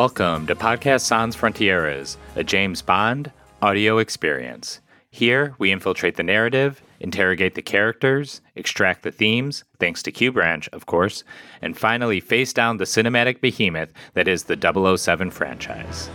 [0.00, 4.80] Welcome to Podcast Sans Frontieres, a James Bond audio experience.
[5.10, 10.66] Here, we infiltrate the narrative, interrogate the characters, extract the themes, thanks to Q Branch,
[10.70, 11.22] of course,
[11.60, 14.56] and finally face down the cinematic behemoth that is the
[14.96, 16.08] 007 franchise.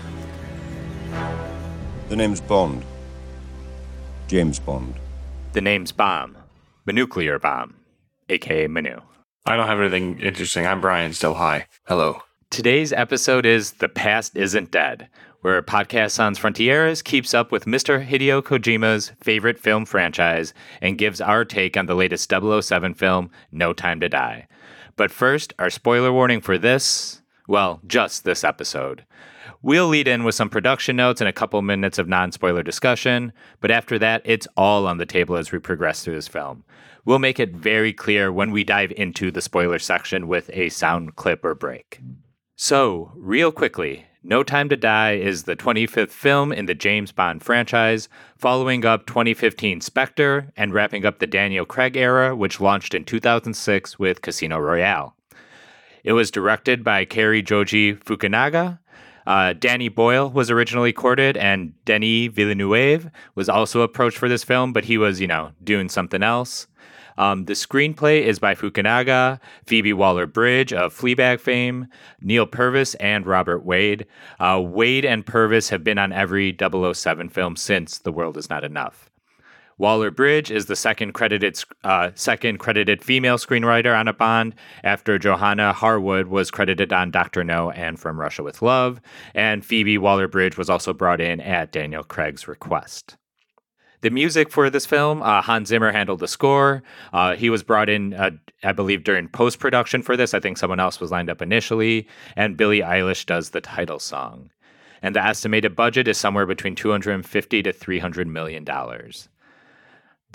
[2.10, 2.84] The name's Bond.
[4.28, 4.96] James Bond.
[5.54, 6.36] The name's Bomb,
[6.86, 7.76] the nuclear bomb,
[8.30, 9.02] aka Manu.
[9.46, 10.66] I don't have anything interesting.
[10.66, 11.68] I'm Brian, still high.
[11.84, 12.25] Hello.
[12.50, 15.10] Today's episode is The Past Isn't Dead,
[15.42, 18.08] where Podcast Sans Frontieres keeps up with Mr.
[18.08, 23.74] Hideo Kojima's favorite film franchise and gives our take on the latest 007 film, No
[23.74, 24.48] Time to Die.
[24.96, 29.06] But first, our spoiler warning for this well, just this episode.
[29.62, 33.34] We'll lead in with some production notes and a couple minutes of non spoiler discussion,
[33.60, 36.64] but after that, it's all on the table as we progress through this film.
[37.04, 41.16] We'll make it very clear when we dive into the spoiler section with a sound
[41.16, 42.00] clip or break.
[42.58, 47.44] So, real quickly, No Time to Die is the 25th film in the James Bond
[47.44, 53.04] franchise, following up 2015 Spectre and wrapping up the Daniel Craig era, which launched in
[53.04, 55.18] 2006 with Casino Royale.
[56.06, 58.80] It was directed by Cary Joji Fukunaga.
[59.28, 64.72] Uh, Danny Boyle was originally courted, and Denis Villeneuve was also approached for this film,
[64.72, 66.68] but he was, you know, doing something else.
[67.18, 71.88] Um, the screenplay is by Fukunaga, Phoebe Waller Bridge of Fleabag fame,
[72.22, 74.06] Neil Purvis, and Robert Wade.
[74.40, 78.64] Uh, Wade and Purvis have been on every 007 film since The World Is Not
[78.64, 79.10] Enough.
[79.78, 84.56] Waller Bridge is the second credited uh, second credited female screenwriter on a Bond
[84.86, 89.02] after Johanna Harwood was credited on Doctor No and From Russia with Love,
[89.34, 93.18] and Phoebe Waller Bridge was also brought in at Daniel Craig's request.
[94.02, 96.84] The music for this film, uh, Hans Zimmer handled the score.
[97.14, 98.32] Uh, he was brought in, uh,
[98.64, 100.34] I believe, during post production for this.
[100.34, 104.52] I think someone else was lined up initially, and Billie Eilish does the title song.
[105.02, 109.30] And the estimated budget is somewhere between 250 to 300 million dollars.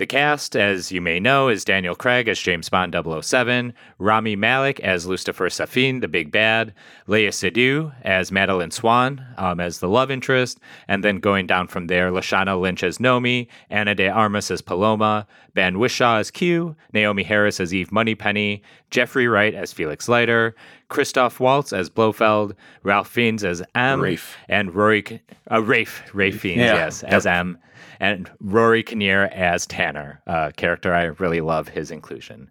[0.01, 4.81] The cast, as you may know, is Daniel Craig as James Bond 007, Rami Malek
[4.81, 6.73] as Lucifer Safin, the big bad,
[7.07, 10.59] Léa Seydoux as Madeline Swan um, as the love interest,
[10.89, 15.27] and then going down from there, Lashana Lynch as Nomi, Ana de Armas as Paloma,
[15.53, 20.57] Ben Whishaw as Q, Naomie Harris as Eve Moneypenny, Jeffrey Wright as Felix Leiter,
[20.89, 24.35] Christoph Waltz as Blofeld, Ralph Fiennes as M, Rafe.
[24.49, 26.75] and Rory, uh, Rafe, Rafe Fiennes, Yeah.
[26.77, 27.59] yes, as M
[28.01, 32.51] and Rory Kinnear as Tanner, a character I really love his inclusion.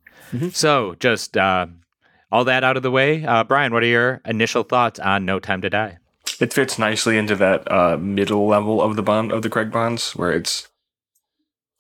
[0.52, 1.66] So, just uh,
[2.32, 5.40] all that out of the way, uh, Brian, what are your initial thoughts on No
[5.40, 5.98] Time to Die?
[6.40, 10.16] It fits nicely into that uh, middle level of the bond of the Craig bonds,
[10.16, 10.70] where it's.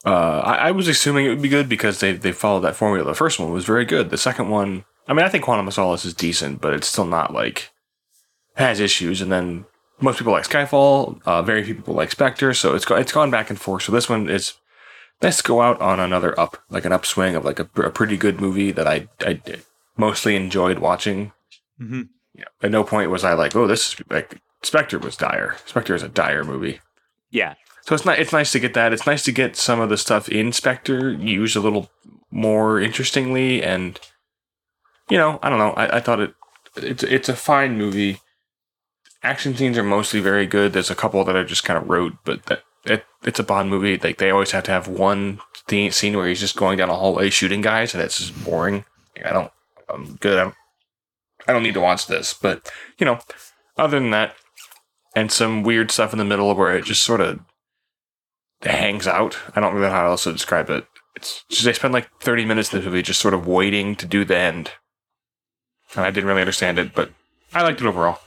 [0.05, 3.05] Uh, I, I was assuming it would be good because they they followed that formula.
[3.05, 4.09] The first one was very good.
[4.09, 7.05] The second one, I mean, I think Quantum of Solace is decent, but it's still
[7.05, 7.69] not like
[8.55, 9.21] has issues.
[9.21, 9.65] And then
[10.01, 11.21] most people like Skyfall.
[11.25, 12.53] Uh, very few people like Spectre.
[12.53, 13.83] So it's go, it's gone back and forth.
[13.83, 14.53] So this one is
[15.21, 18.39] let's go out on another up, like an upswing of like a, a pretty good
[18.39, 19.41] movie that I I
[19.97, 21.31] mostly enjoyed watching.
[21.79, 22.03] Mm-hmm.
[22.33, 25.55] You know, at no point was I like, oh, this is like Spectre was dire.
[25.65, 26.79] Spectre is a dire movie.
[27.31, 28.19] Yeah, So it's not.
[28.19, 28.93] It's nice to get that.
[28.93, 31.89] It's nice to get some of the stuff in Spectre used a little
[32.31, 33.99] more interestingly, and
[35.09, 35.71] you know, I don't know.
[35.71, 36.33] I, I thought it.
[36.77, 38.19] It's it's a fine movie.
[39.21, 40.73] Action scenes are mostly very good.
[40.73, 43.69] There's a couple that are just kind of rote, but that it, it's a Bond
[43.69, 43.97] movie.
[43.97, 46.95] Like they always have to have one theme, scene where he's just going down a
[46.95, 48.85] hallway shooting guys, and it's just boring.
[49.23, 49.51] I don't.
[49.89, 50.39] I'm good.
[50.39, 50.53] I'm,
[51.47, 53.19] I don't need to watch this, but you know,
[53.77, 54.35] other than that,
[55.15, 57.39] and some weird stuff in the middle where it just sort of
[58.61, 59.37] hangs out.
[59.55, 60.85] I don't really know how else to describe it.
[61.15, 64.05] It's just they spend like 30 minutes in the movie just sort of waiting to
[64.05, 64.71] do the end.
[65.95, 67.11] And I didn't really understand it, but
[67.53, 68.19] I liked it overall.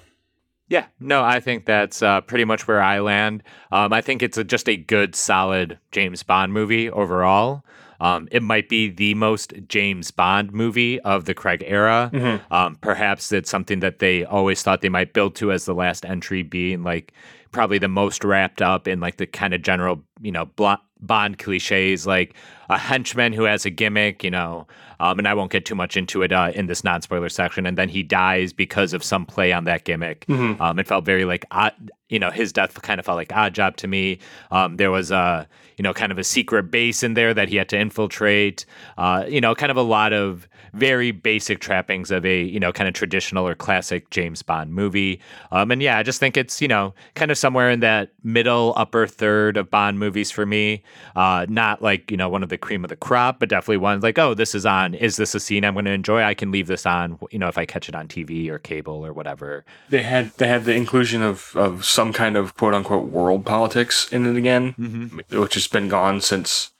[0.72, 3.42] Yeah, no, I think that's uh, pretty much where I land.
[3.70, 7.62] Um, I think it's a, just a good, solid James Bond movie overall.
[8.00, 12.10] Um, it might be the most James Bond movie of the Craig era.
[12.50, 16.06] Um, perhaps it's something that they always thought they might build to as the last
[16.06, 17.12] entry, being like
[17.50, 21.38] probably the most wrapped up in like the kind of general, you know, blo- Bond
[21.38, 22.34] cliches, like
[22.72, 24.66] a henchman who has a gimmick, you know,
[25.00, 27.66] um, and I won't get too much into it uh, in this non spoiler section.
[27.66, 30.24] And then he dies because of some play on that gimmick.
[30.60, 31.74] Um, it felt very like, odd,
[32.08, 34.18] you know, his death kind of felt like Oddjob to me.
[34.50, 35.48] Um, there was a,
[35.82, 38.64] you know, kind of a secret base in there that he had to infiltrate.
[38.96, 42.72] Uh, you know, kind of a lot of very basic trappings of a, you know,
[42.72, 45.20] kind of traditional or classic James Bond movie.
[45.50, 48.74] Um, and yeah, I just think it's, you know, kind of somewhere in that middle
[48.76, 50.84] upper third of Bond movies for me.
[51.16, 53.98] Uh, not like, you know, one of the cream of the crop, but definitely one
[54.02, 54.94] like, oh, this is on.
[54.94, 56.22] Is this a scene I'm going to enjoy?
[56.22, 59.04] I can leave this on, you know, if I catch it on TV or cable
[59.04, 59.64] or whatever.
[59.90, 64.10] They had they had the inclusion of of some kind of quote unquote world politics
[64.12, 65.40] in it again, Mm-hmm.
[65.40, 66.70] which has been gone since.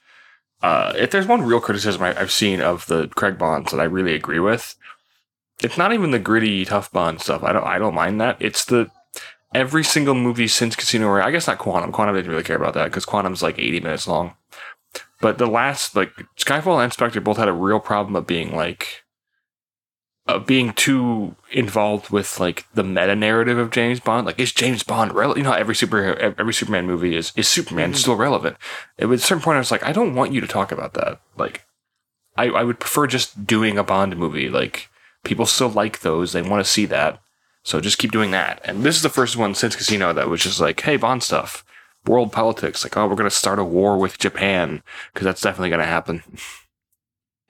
[0.61, 3.83] Uh, if there's one real criticism I, I've seen of the Craig Bonds that I
[3.83, 4.75] really agree with,
[5.61, 7.43] it's not even the gritty tough Bond stuff.
[7.43, 8.37] I don't I don't mind that.
[8.39, 8.89] It's the
[9.53, 11.27] every single movie since Casino Royale.
[11.27, 11.91] I guess not Quantum.
[11.91, 14.35] Quantum didn't really care about that because Quantum's like 80 minutes long.
[15.21, 19.02] But the last like Skyfall and Spectre both had a real problem of being like
[20.25, 24.25] of being too involved with like the meta narrative of James Bond.
[24.25, 25.37] Like, is James Bond relevant?
[25.45, 28.57] You know, every super every Superman movie is is Superman still relevant?
[28.97, 31.19] At a certain point, I was like, I don't want you to talk about that.
[31.37, 31.65] Like,
[32.37, 34.49] I I would prefer just doing a Bond movie.
[34.49, 34.89] Like,
[35.23, 37.19] people still like those; they want to see that.
[37.65, 38.59] So just keep doing that.
[38.65, 41.65] And this is the first one since Casino that was just like, hey, Bond stuff,
[42.05, 42.83] world politics.
[42.83, 44.83] Like, oh, we're gonna start a war with Japan
[45.13, 46.23] because that's definitely gonna happen.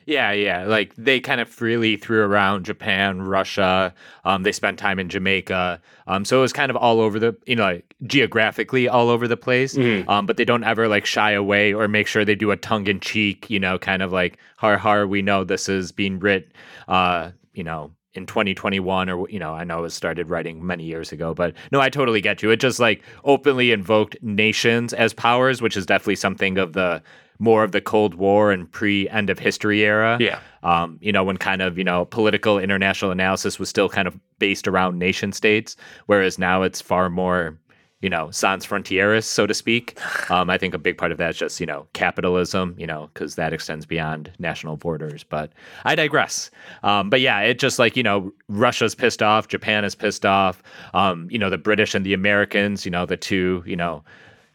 [0.05, 0.65] Yeah, yeah.
[0.65, 3.93] Like they kind of freely threw around Japan, Russia.
[4.25, 5.81] Um, they spent time in Jamaica.
[6.07, 9.27] Um, so it was kind of all over the, you know, like, geographically all over
[9.27, 9.75] the place.
[9.75, 10.07] Mhm.
[10.09, 12.87] Um, but they don't ever like shy away or make sure they do a tongue
[12.87, 15.07] in cheek, you know, kind of like har har.
[15.07, 16.51] We know this is being writ,
[16.87, 20.83] uh, you know, in 2021 or you know, I know it was started writing many
[20.83, 22.51] years ago, but no, I totally get you.
[22.51, 27.01] It just like openly invoked nations as powers, which is definitely something of the
[27.39, 31.23] more of the Cold War and pre end of history era Yeah, um, you know,
[31.23, 35.31] when kind of, you know, political international analysis was still kind of based around nation
[35.33, 35.75] states,
[36.05, 37.59] whereas now it's far more,
[37.99, 39.99] you know, sans frontieres, so to speak.
[40.29, 43.09] Um, I think a big part of that is just, you know, capitalism, you know,
[43.13, 45.21] because that extends beyond national borders.
[45.23, 45.51] But
[45.83, 46.49] I digress.
[46.81, 50.63] Um, but yeah, it just like, you know, Russia's pissed off, Japan is pissed off,
[50.93, 54.01] um, you know, the British and the Americans, you know, the two, you know,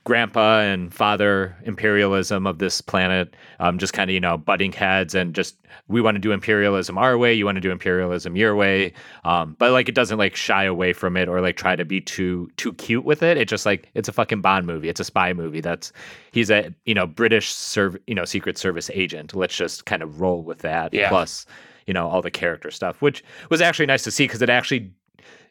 [0.09, 5.15] grandpa and father imperialism of this planet um, just kind of you know butting heads
[5.15, 5.57] and just
[5.89, 8.93] we want to do imperialism our way you want to do imperialism your way.
[9.25, 12.01] Um, but like it doesn't like shy away from it or like try to be
[12.01, 13.37] too too cute with it.
[13.37, 14.89] It's just like it's a fucking bond movie.
[14.89, 15.61] It's a spy movie.
[15.61, 15.93] That's
[16.33, 19.35] he's a you know british serv you know secret service agent.
[19.35, 21.11] Let's just kind of roll with that Yeah.
[21.11, 21.45] plus
[21.87, 24.91] you know all the character stuff which was actually nice to see because it actually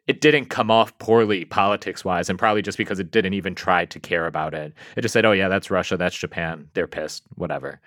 [0.08, 3.86] it didn't come off poorly politics wise, and probably just because it didn't even try
[3.86, 4.74] to care about it.
[4.96, 7.80] It just said, "Oh yeah, that's Russia, that's Japan, they're pissed, whatever."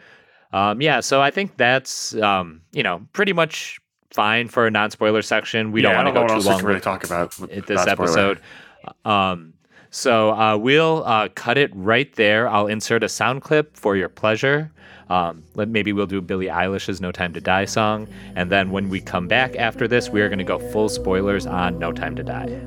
[0.53, 3.81] Um, yeah, so I think that's um, you know pretty much
[4.11, 5.73] fine for a non spoiler section.
[5.73, 8.41] We yeah, don't want to go too long can really talk about it- this episode.
[9.05, 9.55] Um,
[9.91, 12.49] so uh, we'll uh, cut it right there.
[12.49, 14.71] I'll insert a sound clip for your pleasure.
[15.09, 18.07] Um, maybe we'll do Billie Eilish's "No Time to Die" song,
[18.37, 21.47] and then when we come back after this, we are going to go full spoilers
[21.47, 22.61] on "No Time to Die."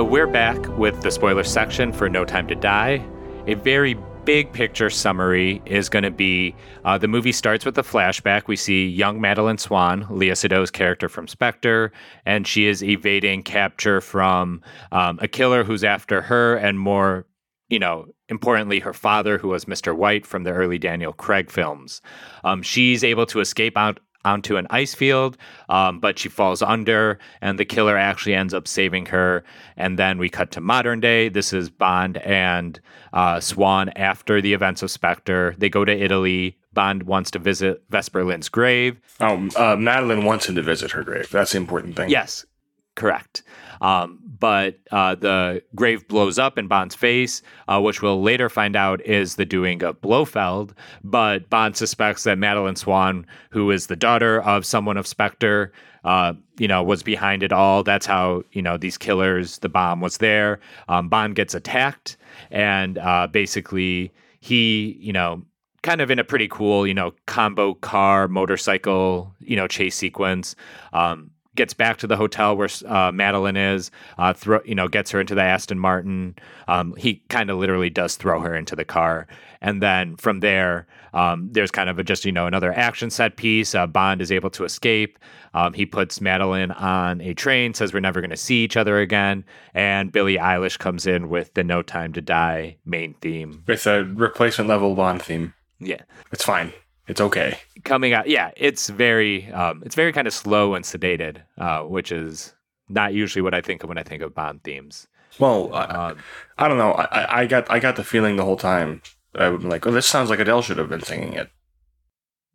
[0.00, 3.06] So we're back with the spoiler section for No Time to Die.
[3.46, 7.82] A very big picture summary is going to be uh, the movie starts with a
[7.82, 8.46] flashback.
[8.46, 11.92] We see young Madeline Swan, Léa Seydoux's character from Spectre,
[12.24, 17.26] and she is evading capture from um, a killer who's after her and more
[17.68, 19.94] you know, importantly, her father, who was Mr.
[19.94, 22.02] White from the early Daniel Craig films.
[22.42, 25.36] Um, she's able to escape out onto an ice field,
[25.68, 29.42] um, but she falls under, and the killer actually ends up saving her.
[29.76, 31.28] And then we cut to modern day.
[31.28, 32.80] This is Bond and
[33.12, 35.54] uh, Swan after the events of Spectre.
[35.58, 36.56] They go to Italy.
[36.72, 39.00] Bond wants to visit Vesper Lynd's grave.
[39.20, 41.30] Oh, uh, Madeline wants him to visit her grave.
[41.30, 42.10] That's the important thing.
[42.10, 42.46] Yes,
[42.94, 43.42] correct.
[43.80, 48.74] Um, but uh, the grave blows up in Bond's face, uh, which we'll later find
[48.74, 50.74] out is the doing of Blofeld.
[51.04, 55.72] But Bond suspects that Madeline Swan, who is the daughter of someone of Spectre,
[56.04, 57.82] uh, you know, was behind it all.
[57.82, 59.58] That's how you know these killers.
[59.58, 60.58] The bomb was there.
[60.88, 62.16] Um, Bond gets attacked,
[62.50, 65.42] and uh, basically he, you know,
[65.82, 70.56] kind of in a pretty cool, you know, combo car motorcycle, you know, chase sequence.
[70.92, 75.10] Um, gets back to the hotel where uh, Madeline is, uh, throw, you know, gets
[75.10, 76.36] her into the Aston Martin.
[76.68, 79.26] Um, he kind of literally does throw her into the car,
[79.60, 83.36] and then from there, um, there's kind of a, just you know another action set
[83.36, 83.74] piece.
[83.74, 85.18] Uh, Bond is able to escape.
[85.52, 89.00] Um, he puts Madeline on a train, says we're never going to see each other
[89.00, 93.64] again, and Billie Eilish comes in with the "No Time to Die" main theme.
[93.66, 95.54] With a replacement level Bond theme.
[95.80, 96.72] Yeah, It's fine.
[97.10, 97.58] It's okay.
[97.84, 102.12] coming out yeah it's very um it's very kind of slow and sedated uh which
[102.12, 102.54] is
[102.88, 105.06] not usually what i think of when i think of bond themes
[105.38, 106.18] Well, I, um
[106.58, 106.92] I don't know.
[106.92, 109.00] I, I- got I got the feeling the whole time.
[109.34, 111.48] I would be like, oh, this sounds like Adele should have been singing it.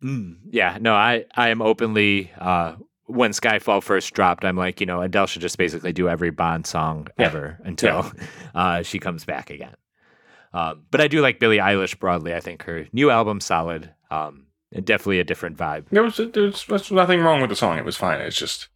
[0.02, 2.74] mm, yeah no i i am openly uh
[3.06, 6.66] when skyfall first dropped i'm like you know adele should just basically do every bond
[6.66, 7.26] song Yeah.
[7.26, 8.10] ever until
[8.54, 9.74] uh she comes back again
[10.52, 14.45] um but i do like billie eilish broadly i think her new album solid um
[14.72, 17.78] definitely a different vibe There was there was, there was nothing wrong with the song.
[17.78, 18.20] It was fine.
[18.20, 18.68] It's just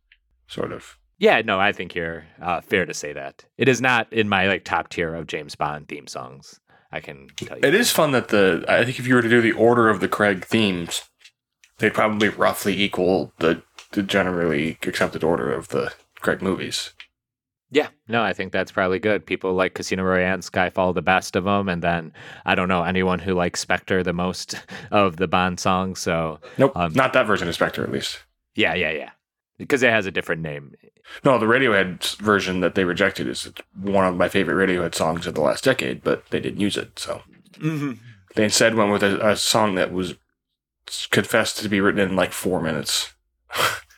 [0.47, 3.45] sort of Yeah, no, I think you're uh, fair to say that.
[3.59, 6.61] It is not in my like top tier of James Bond theme songs.
[6.93, 7.65] I can tell you.
[7.65, 10.01] It is fun that the I think if you were to do the order of
[10.01, 11.03] the Craig themes,
[11.79, 16.93] they'd probably roughly equal the the generally accepted order of the Craig movies.
[17.73, 19.25] Yeah, no, I think that's probably good.
[19.25, 22.13] People like Casino Royale and Skyfall the best of them, and then
[22.45, 24.57] I don't know anyone who likes Spectre the most
[24.91, 26.01] of the Bond songs.
[26.01, 28.19] So Nope, Um, not that version of Spectre at least.
[28.57, 29.11] yeah, yeah, yeah,
[29.57, 30.75] because it has a different name.
[31.25, 33.51] No, the Radiohead version that they rejected is
[33.81, 36.99] one of my favorite Radiohead songs of the last decade, but they didn't use it.
[36.99, 37.23] So
[37.59, 37.93] Mm-hmm.
[38.37, 40.15] they instead went with a, a song that was
[41.11, 43.13] confessed to be written in like four minutes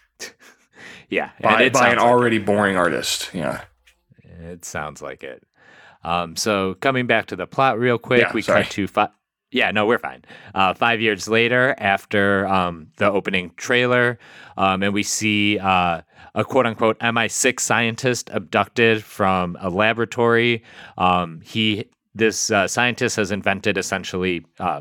[1.13, 3.31] Yeah, by, by an like already boring artist.
[3.35, 3.61] Yeah.
[4.25, 4.41] it.
[4.45, 5.45] It sounds like it.
[6.05, 8.63] Um, so coming back to the plot real quick, Yeah, we sorry.
[8.63, 9.11] cut to five.
[9.51, 10.25] Yeah, no, we're fine.
[10.55, 14.19] Uh, five years later, after um, the opening trailer,
[14.57, 16.01] um, and we see uh,
[16.35, 20.65] a quote unquote MI6 scientist abducted from a laboratory.
[20.97, 24.81] Um, he, this uh, scientist, has invented essentially uh,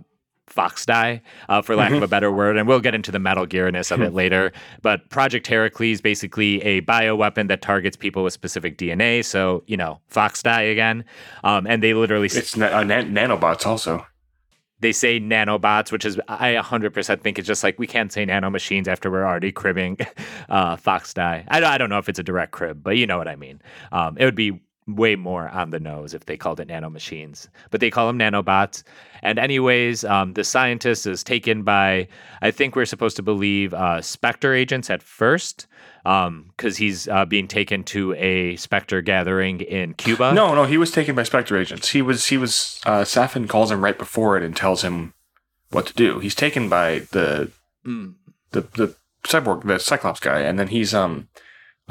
[0.52, 3.46] fox die, uh, for lack of a better word, and we'll get into the Metal
[3.46, 4.52] Gearness of it later.
[4.82, 9.24] But Project Heracles, basically a bioweapon that targets people with specific DNA.
[9.24, 11.06] So you know, fox die again,
[11.44, 14.06] um, and they literally It's na- uh, nan- nanobots also.
[14.80, 18.88] they say nanobots, which is I 100% think it's just like we can't say nanomachines
[18.88, 19.98] after we're already cribbing
[20.50, 21.46] uh, Fox die.
[21.50, 23.62] I, I don't know if it's a direct crib, but you know what I mean.
[23.92, 24.60] Um, it would be
[24.96, 28.84] way more on the nose if they called it nanomachines, but they call them nanobots.
[29.22, 32.08] And anyways, um, the scientist is taken by
[32.42, 35.68] I think we're supposed to believe uh, Spectre agents at first.
[36.04, 40.34] Because he's uh, being taken to a Spectre gathering in Cuba.
[40.34, 41.90] No, no, he was taken by Spectre agents.
[41.90, 45.14] He was, he was, uh, Safin calls him right before it and tells him
[45.70, 46.18] what to do.
[46.18, 47.52] He's taken by the,
[47.86, 48.16] Mm.
[48.50, 48.96] the, the
[49.26, 51.28] cyborg, the Cyclops guy, and then he's, um,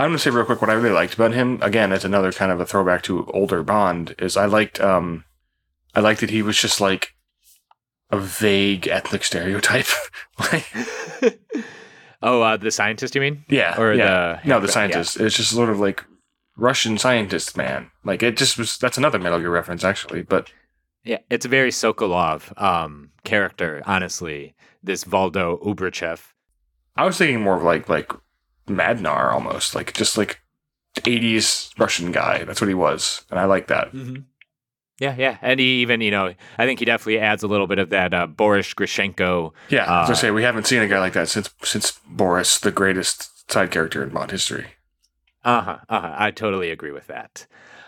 [0.00, 1.58] I'm going to say real quick what I really liked about him.
[1.60, 5.24] Again, it's another kind of a throwback to older Bond, is I liked, um,
[5.94, 7.14] I liked that he was just like
[8.08, 9.84] a vague ethnic stereotype.
[10.38, 10.66] like,
[12.22, 13.44] oh, uh, the scientist, you mean?
[13.50, 13.78] yeah.
[13.78, 14.40] Or yeah.
[14.42, 14.72] the No, the yeah.
[14.72, 15.20] scientist.
[15.20, 16.02] It's just sort of like
[16.56, 17.90] Russian scientist man.
[18.02, 18.78] Like it just was.
[18.78, 20.22] That's another Metal Gear reference, actually.
[20.22, 20.50] But
[21.04, 24.54] Yeah, it's a very Sokolov um, character, honestly.
[24.82, 26.22] This Valdo Obruchev.
[26.96, 28.10] I was thinking more of like like
[28.76, 30.40] Madnar almost, like just like
[30.96, 32.44] 80s Russian guy.
[32.44, 33.92] That's what he was, and I like that.
[33.92, 34.22] Mm-hmm.
[34.98, 37.78] Yeah, yeah, and he even, you know, I think he definitely adds a little bit
[37.78, 39.52] of that uh, Boris Grishenko.
[39.70, 41.98] Yeah, I was Uh, gonna say we haven't seen a guy like that since since
[42.06, 44.66] Boris, the greatest side character in Bond history.
[45.42, 45.78] Uh huh.
[45.88, 46.14] Uh huh.
[46.18, 47.46] I totally agree with that.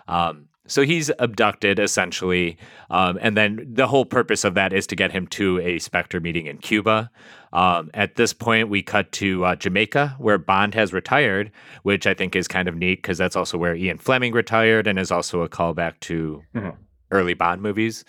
[0.09, 2.57] Um, so he's abducted essentially,
[2.91, 6.21] um, and then the whole purpose of that is to get him to a Spectre
[6.21, 7.11] meeting in Cuba.
[7.53, 11.51] Um, at this point, we cut to uh, Jamaica, where Bond has retired,
[11.83, 14.99] which I think is kind of neat because that's also where Ian Fleming retired, and
[14.99, 16.77] is also a callback to Mhm.
[17.11, 18.05] early Bond movies.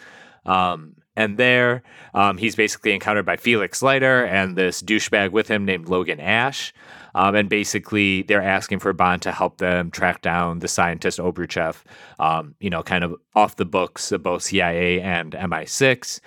[0.46, 1.84] Um, and there,
[2.14, 6.74] um, he's basically encountered by Felix Leiter and this douchebag with him named Logan Ash.
[7.16, 11.84] Um, and basically, they're asking for Bond to help them track down the scientist Obruchev,
[12.20, 16.20] um, you know, kind of off the books of both CIA and MI6.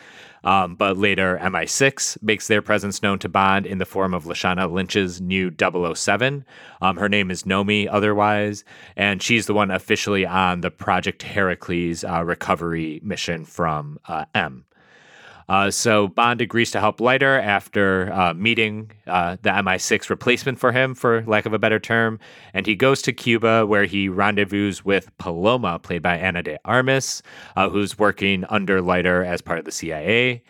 [0.46, 4.70] Um, but later, MI6 makes their presence known to Bond in the form of Lashana
[4.70, 6.44] Lynch's new 007.
[6.80, 8.64] Um, her name is Nomi, otherwise,
[8.96, 14.64] and she's the one officially on the Project Heracles uh, recovery mission from uh, M.
[15.48, 20.72] Uh, so Bond agrees to help Leiter after uh, meeting uh, the MI6 replacement for
[20.72, 22.18] him, for lack of a better term,
[22.52, 27.22] and he goes to Cuba where he rendezvous with Paloma, played by Ana de Armas,
[27.54, 30.42] uh, who's working under Leiter as part of the CIA.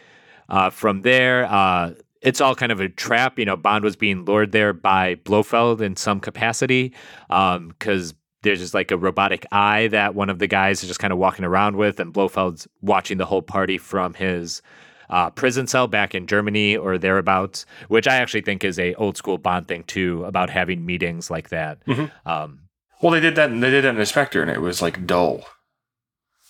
[0.48, 3.38] Uh, from there, uh, it's all kind of a trap.
[3.38, 6.94] You know, Bond was being lured there by Blofeld in some capacity
[7.28, 11.12] because there's just like a robotic eye that one of the guys is just kind
[11.12, 14.62] of walking around with, and Blofeld's watching the whole party from his
[15.10, 19.16] uh, prison cell back in Germany or thereabouts, which I actually think is a old
[19.16, 21.84] school Bond thing too about having meetings like that.
[21.86, 22.10] Mhm.
[22.24, 22.60] Um,
[23.02, 23.48] Well, they did that.
[23.50, 25.44] They did that in Inspector, and it was like dull.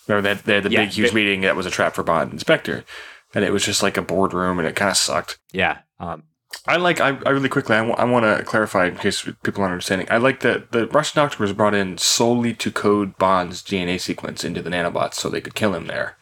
[0.07, 2.03] Remember that they had the Yeah, big, huge they- meeting that was a trap for
[2.03, 2.83] Bond in Spectre.
[3.35, 5.37] and it was just like a boardroom, and it kind of sucked.
[5.51, 5.79] Yeah.
[5.99, 6.23] Um,
[6.65, 7.01] I like.
[7.01, 7.75] I, I really quickly.
[7.75, 10.07] I want to clarify in case people aren't understanding.
[10.09, 14.45] I like that the Russian doctor was brought in solely to code Bond's DNA sequence
[14.45, 16.15] into the nanobots so they could kill him there,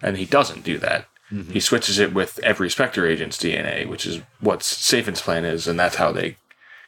[0.00, 1.06] and he doesn't do that.
[1.50, 5.80] He switches it with every Spectre agent's DNA, which is what Safin's plan is, and
[5.80, 6.36] that's how they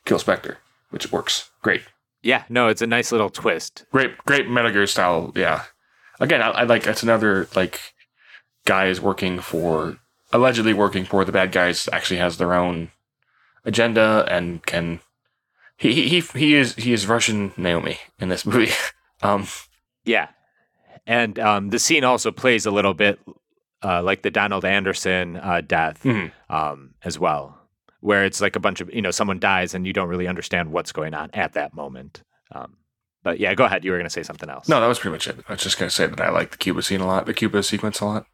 [0.05, 0.59] kill Spectre,
[0.91, 1.83] which works great.
[2.23, 2.45] yeah.
[2.51, 3.87] No, it's a nice little twist.
[3.91, 5.33] Great, great Metal Gear style.
[5.35, 5.63] Yeah.
[6.21, 7.81] Again, I, I like that's another like
[8.67, 9.97] guy is working for
[10.33, 11.89] allegedly working for the bad guys.
[11.91, 12.91] Actually, has their own
[13.65, 15.01] agenda and can.
[15.79, 18.73] He he he, he is he is Russian Naomi in this movie.
[19.23, 19.47] um,
[20.05, 20.29] Yeah.
[21.07, 23.19] And um, the scene also plays a little bit
[23.85, 26.33] uh, like the Donald Anderson uh, death Mhm.
[26.49, 27.59] um, as well,
[28.01, 30.73] where it's like a bunch of, you know, someone dies and you don't really understand
[30.73, 32.23] what's going on at that moment.
[32.53, 32.77] Um,
[33.23, 33.85] but yeah, go ahead.
[33.85, 34.69] You were going to say something else.
[34.69, 35.39] no, that was pretty much it.
[35.49, 37.63] I was just gonna say that I like the Cuba scene a lot, the Cuba
[37.63, 38.27] sequence a lot.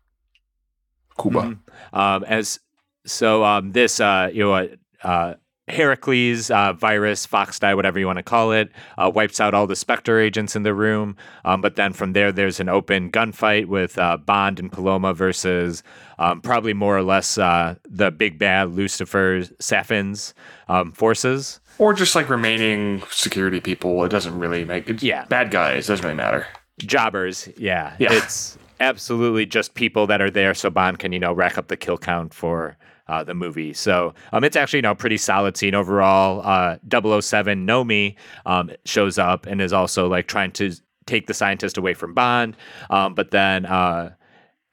[1.21, 1.41] Cuba.
[1.43, 1.59] Mhm.
[1.99, 2.61] Um, as
[3.07, 4.67] so, um, this uh, you know, uh,
[5.03, 5.35] uh,
[5.73, 9.67] Heracles uh, virus, fox die, whatever you want to call it, uh, wipes out all
[9.67, 11.17] the Spectre agents in the room.
[11.45, 15.83] Um, but then from there, there's an open gunfight with uh, Bond and Paloma versus
[16.19, 20.35] um, probably more or less uh, the big bad Lucifer Safin's
[20.69, 21.61] um, forces.
[21.79, 24.05] Or just like remaining security people.
[24.05, 25.03] It doesn't really make it.
[25.03, 25.25] Yeah.
[25.27, 26.47] Bad guys doesn't really matter.
[26.79, 27.95] Jobbers, yeah.
[27.99, 28.13] Yeah.
[28.13, 31.77] It's absolutely just people that are there so Bond can, you know, rack up the
[31.77, 32.77] kill count for
[33.11, 33.75] uh, the movie.
[33.75, 36.41] So um, it's actually, you know, a pretty solid scene overall.
[36.45, 38.15] Uh, 007 Nomi
[38.47, 40.73] um, shows up and is also like trying to
[41.07, 42.57] take the scientist away from Bond.
[42.89, 44.13] Um, but then uh,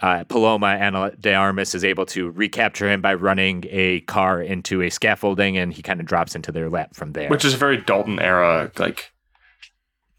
[0.01, 4.83] uh, Paloma Ana de Armas is able to recapture him by running a car into
[4.83, 7.29] a scaffolding and he kind of drops into their lap from there.
[7.29, 9.11] Which is a very Dalton era, like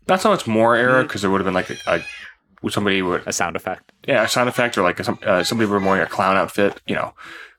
[0.09, 3.23] not so much Moore era because there would have been like a, a somebody would
[3.27, 3.93] a sound effect.
[4.09, 6.95] yeah a sound effect or like some uh, somebody were wearing a clown outfit, you
[6.97, 7.15] know,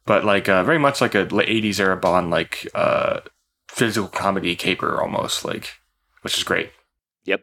[0.10, 3.20] but like uh, very much like a late '80s era Bond, like uh,
[3.70, 5.76] physical comedy caper almost, like
[6.24, 6.72] which is great.
[7.26, 7.42] Yep.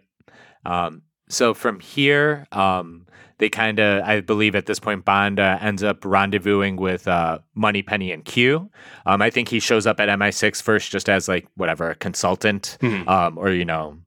[0.65, 3.07] Um, so from here, um,
[3.39, 7.39] they kind of, I believe at this point, Bond uh, ends up rendezvousing with uh,
[7.55, 8.69] Moneypenny and Q.
[9.07, 12.79] Um, I think he shows up at MI6 first just as like whatever, a consultant
[12.81, 13.07] Mhm.
[13.07, 13.99] um, or, you know,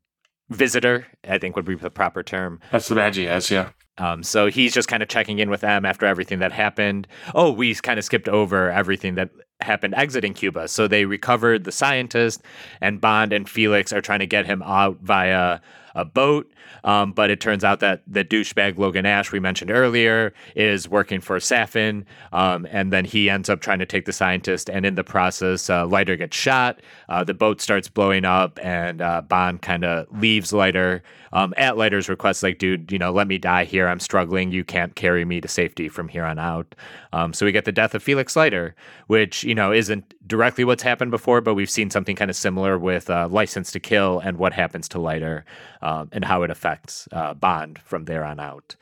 [0.49, 2.59] visitor, I think would be the proper term.
[2.71, 3.69] That's the badge he has, yeah.
[3.99, 7.07] Um, so he's just kind of checking in with them after everything that happened.
[7.35, 9.29] Oh, we kind of skipped over everything that
[9.61, 10.67] happened exiting Cuba.
[10.67, 12.41] So they recovered the scientist,
[12.81, 15.59] and Bond and Felix are trying to get him out via
[15.95, 16.51] a boat.
[16.83, 21.19] Um, but it turns out that the douchebag Logan Ash we mentioned earlier is working
[21.19, 24.95] for Safin, um, and then he ends up trying to take the scientist, and in
[24.95, 26.79] the process, uh, Leiter gets shot.
[27.09, 31.03] Uh, the boat starts blowing up, and uh, Bond kind of leaves Leiter
[31.33, 33.87] um, at Leiter's request, like, dude, you know, let me die here.
[33.87, 34.51] I'm struggling.
[34.51, 36.75] You can't carry me to safety from here on out.
[37.13, 38.75] Um, so we get the death of Felix Leiter,
[39.07, 42.77] which, you know, isn't directly what's happened before, but we've seen something kind of similar
[42.77, 45.45] with uh, License to Kill and what happens to Leiter
[45.81, 48.75] um, and how it affects uh, Bond from there on out.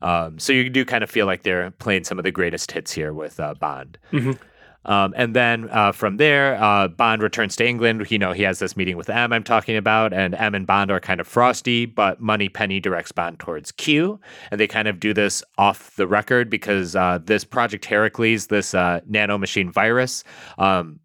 [0.00, 2.90] Um, so you do kind of feel like they're playing some of the greatest hits
[2.92, 3.98] here with uh, Bond.
[4.12, 4.36] Mhm.
[4.84, 8.10] Um, and then uh, from there, uh, Bond returns to England.
[8.10, 10.90] You know, he has this meeting with M I'm talking about, and M and Bond
[10.90, 14.20] are kind of frosty, but Moneypenny directs Bond towards Q.
[14.50, 18.74] And they kind of do this off the record because uh, this Project Heracles, this
[18.74, 20.24] uh, nanomachine virus,
[20.58, 20.98] um,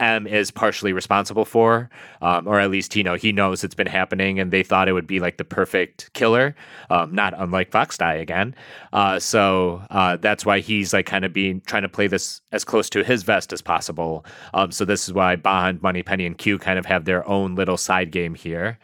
[0.00, 1.90] M is partially responsible for,
[2.22, 4.92] um, or at least you know he knows it's been happening, and they thought it
[4.92, 6.56] would be like the perfect killer,
[6.88, 8.54] um, not unlike Fox Die again.
[8.92, 12.64] Uh, so uh, that's why he's like kind of being trying to play this as
[12.64, 14.24] close to his vest as possible.
[14.54, 17.76] Um, so this is why Bond, Moneypenny, and Q kind of have their own little
[17.76, 18.78] side game here.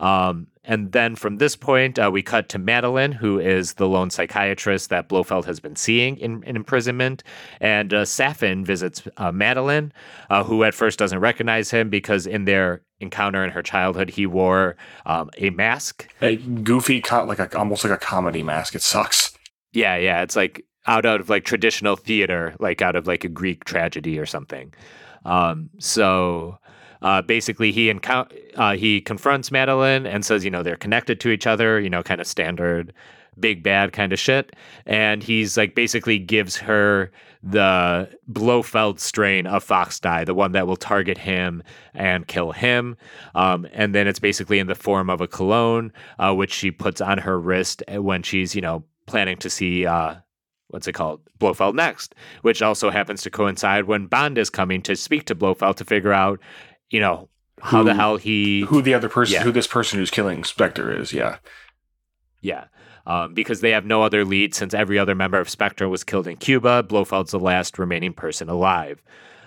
[0.00, 4.10] Um, and then from this point, uh, we cut to Madeline, who is the lone
[4.10, 7.24] psychiatrist that Blofeld has been seeing in, in imprisonment.
[7.58, 9.94] And uh, Safin visits uh, Madeline,
[10.28, 14.26] uh, who at first doesn't recognize him because in their encounter in her childhood, he
[14.26, 14.76] wore
[15.06, 16.06] um, a mask.
[16.20, 18.74] A goofy, like a almost like a comedy mask.
[18.74, 19.32] It sucks.
[19.72, 20.20] Yeah, yeah.
[20.20, 24.26] It's like out of like traditional theater, like out of like a Greek tragedy or
[24.26, 24.74] something.
[25.24, 26.58] Um, so
[27.02, 31.30] uh, basically, he encou- uh, he confronts Madeline and says, you know, they're connected to
[31.30, 31.80] each other.
[31.80, 32.92] You know, kind of standard
[33.40, 34.54] big bad kind of shit.
[34.86, 37.10] And he's like basically gives her
[37.42, 41.62] the Blofeld strain of Fox Die, the one that will target him
[41.94, 42.96] and kill him.
[43.34, 47.00] Um, and then it's basically in the form of a cologne, uh, which she puts
[47.00, 50.16] on her wrist when she's, you know, planning to see uh,
[50.68, 54.96] what's it called Blofeld next, which also happens to coincide when Bond is coming to
[54.96, 56.40] speak to Blofeld to figure out,
[56.90, 57.28] you know,
[57.60, 59.34] how the hell he Who the other person?
[59.34, 59.42] Yeah.
[59.42, 61.12] Who this person who's killing Spectre is?
[61.12, 61.38] Yeah.
[62.40, 62.64] Yeah.
[63.06, 66.26] Um, because they have no other lead since every other member of Spectre was killed
[66.26, 66.82] in Cuba.
[66.82, 69.02] Blofeld's the last remaining person alive.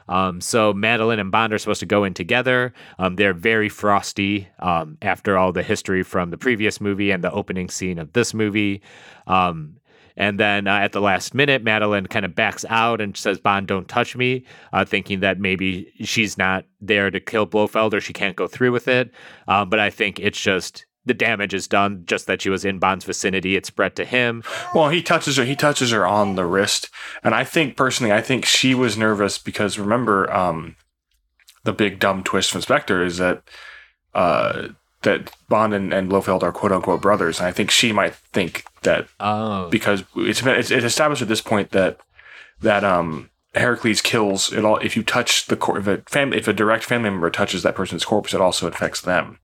[0.07, 2.73] Um, so Madeline and Bond are supposed to go in together.
[2.99, 7.31] Um, they're very frosty um, after all the history from the previous movie and the
[7.31, 8.81] opening scene of this movie.
[9.27, 9.77] Um,
[10.17, 13.67] and then uh, at the last minute, Madeline kind of backs out and says, Bond,
[13.67, 18.13] don't touch me, uh, thinking that maybe she's not there to kill Blofeld or she
[18.13, 19.11] can't go through with it.
[19.47, 22.79] Um, but I think it's just the damage is done, just that she was in
[22.79, 23.55] Bond's vicinity.
[23.55, 24.43] It spread to him.
[24.75, 25.45] Well, he touches her.
[25.45, 26.89] He touches her on the wrist,
[27.23, 30.75] and I think personally, I think she was nervous because remember, um,
[31.63, 33.43] the big dumb twist from Spectre is that
[34.13, 34.69] uh,
[35.01, 38.65] that Bond and, and Blofeld are quote unquote brothers, and I think she might think
[38.81, 39.69] that Oh.
[39.69, 41.99] because it's it's, it's established at this point that
[42.61, 46.47] that um Heracles kills it all if you touch the cor- if a family if
[46.47, 49.39] a direct family member touches that person's corpse, it also infects them.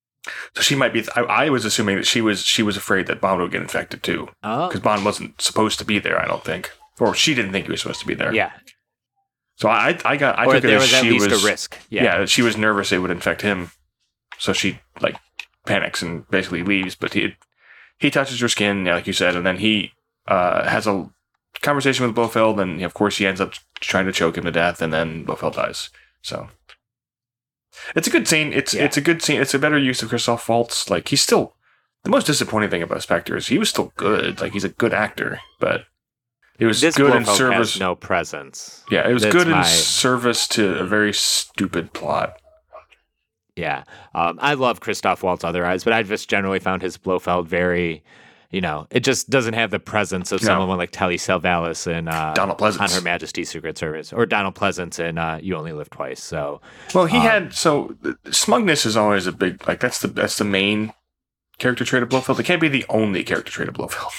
[0.55, 1.05] So she might be.
[1.15, 4.03] I, I was assuming that she was she was afraid that Bond would get infected
[4.03, 4.67] too oh.
[4.67, 6.21] because Bond wasn't supposed to be there.
[6.21, 8.33] I don't think, or she didn't think he was supposed to be there.
[8.33, 8.51] Yeah.
[9.55, 11.43] So I I got I or took it there as was at she least was
[11.43, 11.77] a risk.
[11.89, 12.03] Yeah.
[12.03, 12.25] Yeah.
[12.25, 13.71] she was nervous it would infect him,
[14.37, 15.15] so she like
[15.65, 16.95] panics and basically leaves.
[16.95, 17.35] But he
[17.99, 19.91] he touches her skin, yeah, like you said, and then he
[20.27, 21.09] uh, has a
[21.61, 24.81] conversation with Blofeld, and of course he ends up trying to choke him to death,
[24.81, 25.89] and then Blofeld dies.
[26.21, 26.49] So
[27.95, 28.53] it's a good scene.
[28.53, 28.83] It's Yeah.
[28.83, 29.41] it's a good scene.
[29.41, 30.89] It's a better use of Christoph Waltz.
[30.89, 31.55] Like he's still
[32.03, 34.41] the most disappointing thing about Spectre is he was still good.
[34.41, 35.85] Like he's a good actor, but
[36.59, 37.79] it was This good in service.
[37.79, 38.83] no presence.
[38.89, 42.33] yeah, it was That's good in service to a very stupid plot.
[43.57, 43.83] Yeah.
[44.15, 48.03] Um, I love Christoph Waltz otherwise, but I just generally found his Blofeld very,
[48.51, 50.47] you know, it just doesn't have the presence of No.
[50.47, 54.99] someone like Telly Savalas in uh, Donald on Her Majesty's Secret Service or Donald Pleasence
[54.99, 56.23] in uh, You Only Live Twice.
[56.23, 56.61] So
[56.93, 57.95] Well, he Um, had so
[58.31, 60.93] smugness is always a big like that's the that's the main
[61.57, 62.39] character trait of Blofeld.
[62.39, 64.13] It can't be the only character trait of Blofeld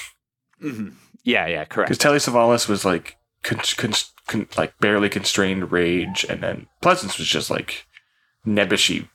[1.22, 1.88] yeah, yeah, correct.
[1.88, 3.92] because Telly Savalas was like con- con-
[4.26, 7.86] con- like barely constrained rage, and then Pleasence was just like
[8.46, 9.08] nebbishy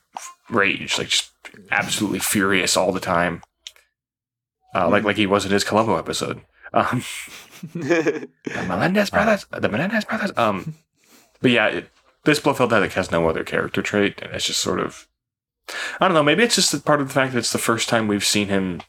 [0.50, 1.30] rage, like just
[1.70, 3.42] absolutely furious all the time,
[4.74, 6.42] uh, like like he was in his Columbo episode.
[6.74, 7.04] Um,
[7.72, 8.28] the
[8.66, 10.32] Melendez brothers, the Melendez brothers.
[10.36, 10.74] Um,
[11.40, 11.88] but yeah, it,
[12.24, 15.06] this Blofeld like has no other character trait, and it's just sort of,
[16.00, 16.24] I don't know.
[16.24, 18.80] Maybe it's just part of the fact that it's the first time we've seen him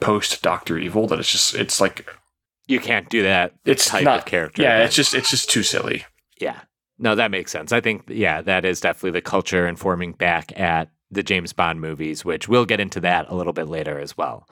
[0.00, 1.06] post Doctor Evil.
[1.06, 2.08] That it's just it's like
[2.66, 4.62] you can't do that it's type not of character.
[4.62, 6.06] Yeah, it's just it's just too silly.
[6.40, 6.60] Yeah.
[6.98, 7.72] No, that makes sense.
[7.72, 12.24] I think, yeah, that is definitely the culture informing back at the James Bond movies,
[12.24, 14.48] which we'll get into that a little bit later as well.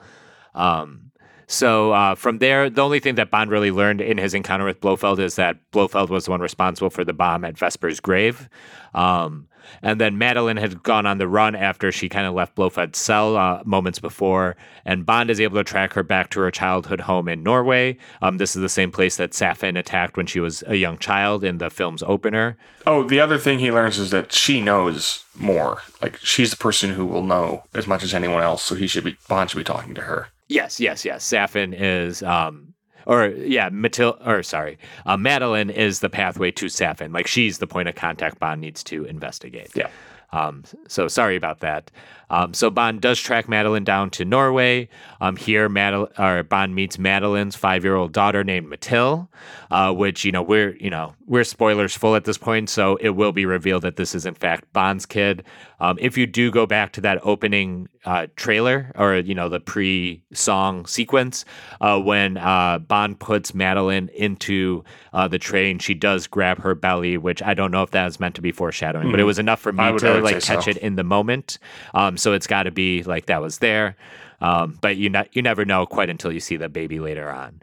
[0.53, 1.11] Um,
[1.47, 4.81] so uh, from there, the only thing that Bond really learned in his encounter with
[4.81, 8.49] Blofeld is that Blofeld was the one responsible for the bomb at Vesper's grave.
[8.93, 9.47] Um,
[9.81, 13.35] and then Madeline had gone on the run after she kind of left Blofeld's cell
[13.35, 14.55] uh, moments before,
[14.85, 17.97] and Bond is able to track her back to her childhood home in Norway.
[18.21, 21.43] Um, this is the same place that Safin attacked when she was a young child
[21.43, 22.57] in the film's opener.
[22.85, 25.81] Oh, the other thing he learns is that she knows more.
[26.01, 28.63] Like she's the person who will know as much as anyone else.
[28.63, 30.27] So he should be Bond should be talking to her.
[30.47, 31.25] Yes, yes, yes.
[31.25, 32.73] Safin is, um,
[33.07, 37.13] or yeah, Matil, or sorry, uh, Madeline is the pathway to Safin.
[37.13, 39.71] Like she's the point of contact Bond needs to investigate.
[39.75, 39.89] Yeah.
[40.31, 41.91] Um, so sorry about that.
[42.29, 44.89] Um, so Bond does track Madeline down to Norway.
[45.21, 49.27] Um, here, Madel- or Bond meets Madeline's five-year-old daughter named Matil,
[49.71, 53.09] uh, which you know we're you know we're spoilers full at this point, so it
[53.09, 55.43] will be revealed that this is in fact Bond's kid.
[55.79, 59.59] Um, if you do go back to that opening uh, trailer or you know the
[59.59, 61.45] pre-song sequence,
[61.81, 64.83] uh, when uh, Bond puts Madeline into
[65.13, 68.19] uh, the train, she does grab her belly, which I don't know if that was
[68.19, 69.83] meant to be foreshadowing, but it was enough for me.
[69.83, 70.71] I would- I to like catch so.
[70.71, 71.57] it in the moment.
[71.93, 73.95] Um, so it's got to be like that was there.
[74.41, 77.61] Um, but you not you never know quite until you see the baby later on.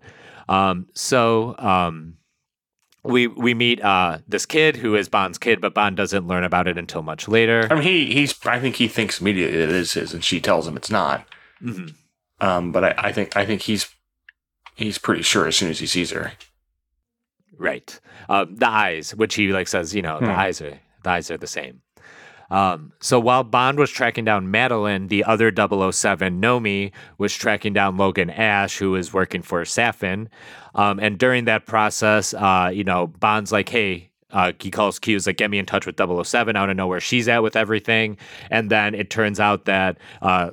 [0.48, 2.16] Um, so um,
[3.04, 6.66] we we meet uh, this kid who is Bond's kid, but Bond doesn't learn about
[6.68, 7.68] it until much later.
[7.70, 10.40] I mean, he he's I think he thinks immediately that it is his, and she
[10.40, 11.26] tells him it's not.
[11.62, 11.94] Mhm.
[12.40, 13.88] Um, but I, I think I think he's
[14.74, 16.32] he's pretty sure as soon as he sees her.
[17.56, 18.00] Right.
[18.28, 20.38] Um, the eyes, which he like says, you know, the Hmm.
[20.40, 21.82] eyes are the eyes are the same.
[22.52, 27.96] Um, so while Bond was tracking down Madeline, the other 007 Nomi was tracking down
[27.96, 30.28] Logan Ash, who was working for Safin.
[30.74, 35.14] Um, and during that process, uh, you know, Bond's like, hey, uh, he calls Q,
[35.14, 36.54] he's like, get me in touch with 007.
[36.54, 38.18] I want to know where she's at with everything.
[38.50, 40.50] And then it turns out that uh,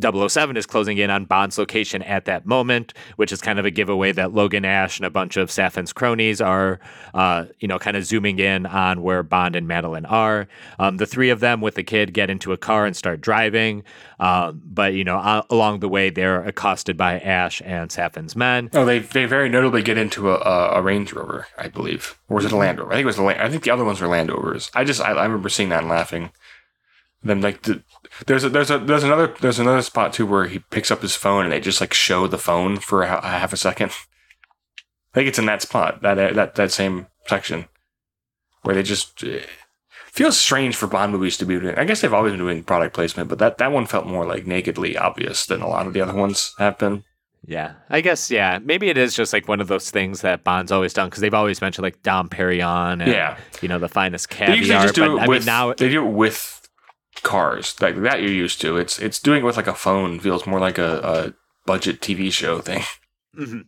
[0.00, 3.70] 007 is closing in on Bond's location at that moment, which is kind of a
[3.70, 6.80] giveaway that Logan Ash and a bunch of Safin's cronies are,
[7.14, 10.48] uh, you know, kind of zooming in on where Bond and Madeline are.
[10.78, 13.82] Um, the three of them with the kid get into a car and start driving,
[14.18, 18.70] um, but you know, uh, along the way they're accosted by Ash and Safin's men.
[18.72, 22.44] Oh, they they very notably get into a, a, Range Rover, I believe, or was
[22.44, 22.92] it a Land Rover?
[22.92, 23.40] I think it was a Land.
[23.40, 24.70] I think the other ones were Land Rovers.
[24.74, 26.30] I just I, I remember seeing that and laughing.
[27.22, 27.82] Then like the,
[28.26, 31.14] there's a there's a there's another there's another spot too where he picks up his
[31.16, 33.90] phone and they just like show the phone for a, a half a second.
[35.12, 37.66] I think it's in that spot that that that same section
[38.62, 39.38] where they just uh,
[40.06, 41.74] feels strange for Bond movies to be doing.
[41.76, 44.46] I guess they've always been doing product placement, but that that one felt more like
[44.46, 47.04] nakedly obvious than a lot of the other ones have been.
[47.46, 48.58] Yeah, I guess yeah.
[48.62, 51.32] Maybe it is just like one of those things that Bond's always done because they've
[51.34, 53.36] always mentioned like Dom Perignon and Yeah.
[53.62, 54.52] you know the finest caviar.
[54.52, 56.59] They usually just do but it I with mean now they do it with
[57.22, 58.76] cars like that you're used to.
[58.76, 61.34] It's it's doing it with like a phone feels more like a, a
[61.66, 62.82] budget TV show thing.
[63.38, 63.66] Mhm.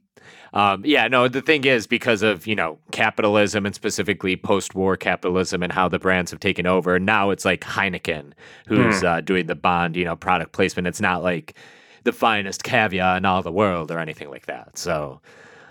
[0.55, 4.97] Um, yeah, no, the thing is because of, you know, capitalism and specifically post war
[4.97, 8.33] capitalism and how the brands have taken over, now it's like Heineken
[8.67, 9.07] who's Hmm.
[9.07, 10.89] uh, doing the Bond, you know, product placement.
[10.89, 11.55] It's not like
[12.03, 14.77] the finest caviar in all the world or anything like that.
[14.77, 15.21] So,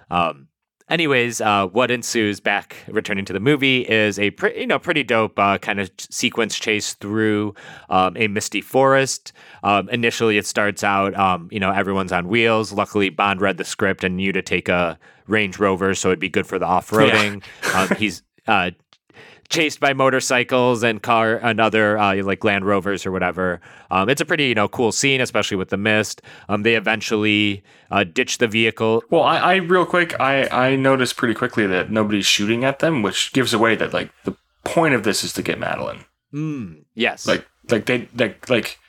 [0.09, 0.47] um,
[0.91, 5.03] anyways, uh, what ensues back returning to the movie is a pretty, you know, pretty
[5.03, 7.55] dope uh, kind of sequence chase through
[7.89, 9.31] um, a misty forest.
[9.63, 12.71] Um, initially, it starts out, um, you know, everyone's on wheels.
[12.71, 16.29] Luckily, Bond read the script and knew to take a Range Rover, so it'd be
[16.29, 17.41] good for the off roading.
[17.73, 18.71] um, he's uh,
[19.51, 23.61] chased by motorcycles and car and other uh, like Land Rovers or whatever.
[23.91, 26.21] Um, it's a pretty you know cool scene, especially with the mist.
[26.49, 29.03] Um, they eventually uh, ditch the vehicle.
[29.11, 33.03] Well, I, I real quick, I I noticed pretty quickly that nobody's shooting at them,
[33.03, 36.05] which gives away that like the point of this is to get Madeline.
[36.33, 38.79] Mm, yes, Like like they like like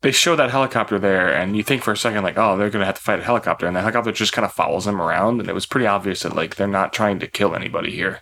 [0.00, 2.84] they show that helicopter there, and you think for a second like, oh, they're gonna
[2.84, 5.48] have to fight a helicopter, and the helicopter just kind of follows them around, and
[5.48, 8.20] it was pretty obvious that like they're not trying to kill anybody here.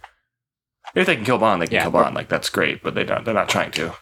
[0.97, 1.83] If they can kill Bond, they can Yeah.
[1.83, 2.15] kill Bond.
[2.17, 3.25] Like that's great, but they don't.
[3.25, 3.95] They're not trying to.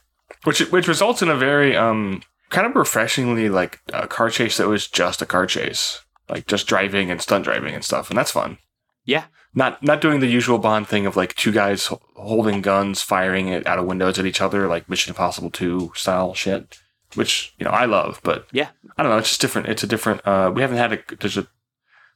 [0.44, 4.68] Which which results in a very um kind of refreshingly like a car chase that
[4.68, 8.30] was just a car chase, like just driving and stunt driving and stuff, and that's
[8.30, 8.58] fun.
[9.04, 13.48] yeah, Not not doing the usual Bond thing of like two guys holding guns, firing
[13.48, 16.78] it out of windows at each other, like Mission Impossible Two style shit.
[17.14, 18.68] Which you know I love, but yeah.
[18.98, 19.18] I don't know.
[19.18, 19.68] It's just different.
[19.68, 20.20] It's a different.
[20.26, 20.98] Uh, we haven't had a.
[21.20, 21.46] There's a.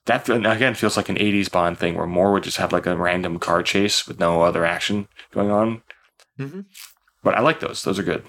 [0.08, 2.96] That again feels like an '80s Bond thing, where Moore would just have like a
[2.96, 5.82] random car chase with no other action going on.
[6.40, 6.64] Mhm.
[7.22, 7.82] But I like those.
[7.82, 8.24] Those are good.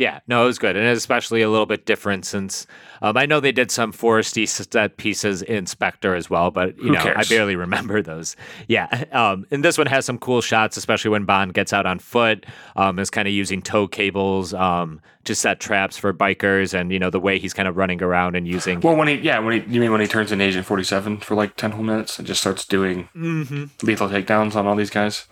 [0.00, 2.66] Yeah, no, it was good, and especially a little bit different since
[3.02, 6.84] um, I know they did some foresty set pieces in Spectre as well, but you
[6.84, 8.34] Who know I barely remember those.
[8.66, 11.98] Yeah, um, and this one has some cool shots, especially when Bond gets out on
[11.98, 16.90] foot, um, is kind of using tow cables um, to set traps for bikers, and
[16.90, 18.80] you know the way he's kind of running around and using.
[18.80, 21.34] Well, when he yeah, when he you mean when he turns into Agent 47 for
[21.34, 23.68] like 10 whole minutes and just starts doing Mhm.
[23.82, 25.26] lethal takedowns on all these guys.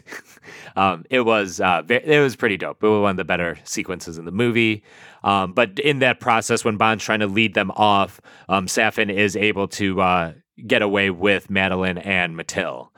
[0.76, 2.82] um, it was uh, it was pretty dope.
[2.82, 4.82] It was one of the better sequences in the movie.
[5.24, 9.36] Um, but in that process, when Bond's trying to lead them off, um, Safin is
[9.36, 10.32] able to uh,
[10.66, 12.88] get away with Madeline and Matil.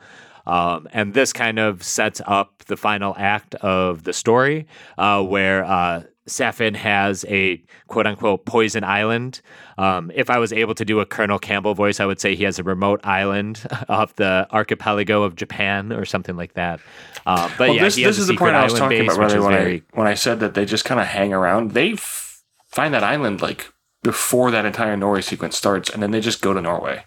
[0.47, 5.65] Um, and this kind of sets up the final act of the story, uh, where
[5.65, 9.41] uh, Safin has a quote unquote poison island.
[9.77, 12.43] Um, if I was able to do a Colonel Campbell voice, I would say he
[12.45, 16.79] has a remote island off the archipelago of Japan or something like that.
[17.25, 19.43] Uh, but Well, yeah, this, this is the point I was talking base, about is
[19.43, 21.71] when very I when I said that they just kind of hang around.
[21.71, 26.21] They f- find that island like before that entire Norway sequence starts, and then they
[26.21, 27.05] just go to Norway.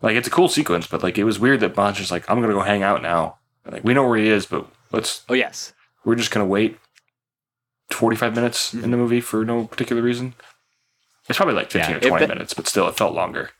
[0.00, 2.40] Like it's a cool sequence, but like it was weird that Bond's just like, I'm
[2.40, 3.38] gonna go hang out now.
[3.70, 6.78] Like we know where he is, but let's oh yes, we're just gonna wait
[7.90, 10.34] 45 minutes in the movie for no particular reason.
[11.28, 13.50] It's probably like 15 Yeah, or 20 the- minutes, but still, it felt longer.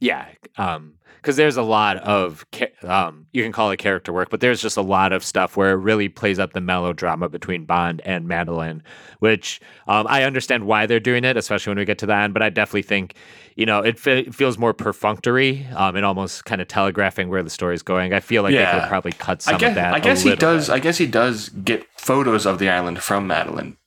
[0.00, 0.26] yeah.
[0.58, 0.94] Um,
[1.26, 2.46] because there's a lot of
[2.84, 5.72] um, you can call it character work, but there's just a lot of stuff where
[5.72, 8.80] it really plays up the melodrama between Bond and Madeline,
[9.18, 12.32] which um, I understand why they're doing it, especially when we get to the end.
[12.32, 13.16] But I definitely think,
[13.56, 17.42] you know, it, fe- it feels more perfunctory um, and almost kind of telegraphing where
[17.42, 18.12] the story's going.
[18.12, 19.94] I feel like they could probably cut some guess of that.
[19.94, 20.68] I guess he does.
[20.68, 20.74] bit.
[20.74, 23.78] I guess he does get photos of the island from Madeline,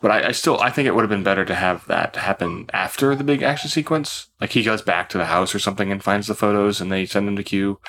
[0.00, 2.66] but I, I still I think it would have been better to have that happen
[2.72, 4.28] after the big action sequence.
[4.40, 7.06] Like he goes back to the house or something and finds the photos, and they
[7.06, 7.80] send him to Q.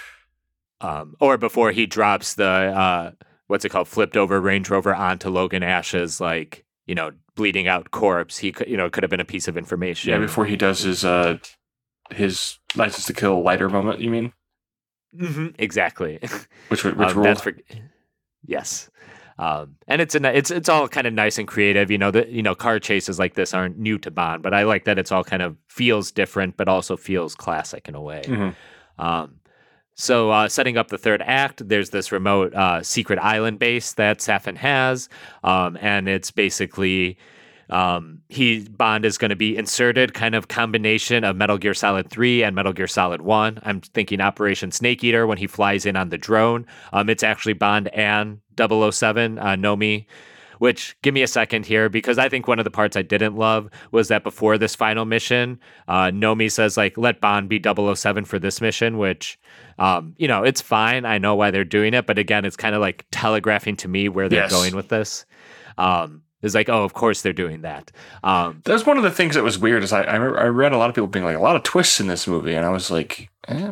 [0.81, 3.11] um, or before he drops the uh,
[3.47, 7.91] what's it called, flipped over Range Rover onto Logan Ash's like you know bleeding out
[7.91, 8.37] corpse.
[8.39, 10.09] He could you know could have been a piece of information.
[10.11, 11.37] Yeah, before he does his uh
[12.11, 14.01] his license to kill Leiter moment.
[14.01, 14.33] You mean
[15.17, 16.19] hmm exactly.
[16.69, 17.41] which which which Um, ruled?
[17.41, 17.53] for
[18.45, 18.89] yes.
[19.41, 21.89] Um, and it's a, it's it's all kind of nice and creative.
[21.89, 24.63] You know, the you know car chases like this aren't new to Bond, but I
[24.63, 28.21] like that it's all kind of feels different, but also feels classic in a way.
[28.23, 28.55] Mhm.
[28.99, 29.39] Um,
[29.95, 34.19] so uh, setting up the third act, there's this remote uh, secret island base that
[34.19, 35.09] Safin has,
[35.43, 37.17] um, and it's basically
[37.71, 42.09] um, he Bond is going to be inserted, kind of combination of Metal Gear Solid
[42.09, 43.59] 3 and Metal Gear Solid 1.
[43.63, 46.65] I'm thinking Operation Snake Eater when he flies in on the drone.
[46.93, 50.05] Um, it's actually Bond and 007 uh, Nomi.
[50.59, 53.35] Which give me a second here because I think one of the parts I didn't
[53.35, 58.25] love was that before this final mission, uh, Nomi says like let Bond be 007
[58.25, 59.39] for this mission, which
[59.79, 61.03] um, you know it's fine.
[61.03, 64.07] I know why they're doing it, but again, it's kind of like telegraphing to me
[64.07, 64.51] where they're Yes.
[64.51, 65.25] going with this.
[65.79, 67.91] Um, it's like, oh, of course they're doing that.
[68.23, 69.83] Um, That's one of the things that was weird.
[69.83, 71.63] Is I I, remember, I read a lot of people being like a lot of
[71.63, 73.71] twists in this movie, and I was like, eh,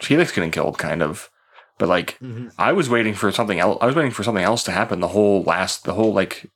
[0.00, 1.30] Felix getting killed, kind of.
[1.78, 2.18] But like,
[2.58, 3.78] I was waiting for something else.
[3.80, 5.00] I was waiting for something else to happen.
[5.00, 6.46] The whole last, the whole like,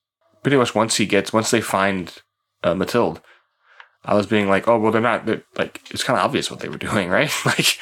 [0.43, 2.15] pretty much once he gets, once they find
[2.63, 3.21] uh, Matilde,
[4.05, 5.27] I was being like, oh well, they're not.
[5.27, 7.33] They're, like, it's kind of obvious what they were doing, right?
[7.45, 7.79] like,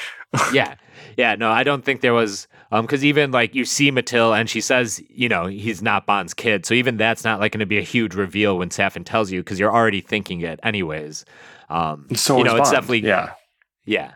[0.55, 0.77] yeah,
[1.19, 1.35] yeah.
[1.35, 4.61] No, I don't think there was um because even like you see Matil and she
[4.61, 7.79] says, you know, he's not Bond's kid, so even that's not like going to be
[7.79, 11.25] a huge reveal when Safin tells you because you're already thinking it anyways.
[11.71, 12.75] Um, so you know, it's Bond.
[12.77, 13.33] definitely yeah.
[13.85, 14.13] Yeah.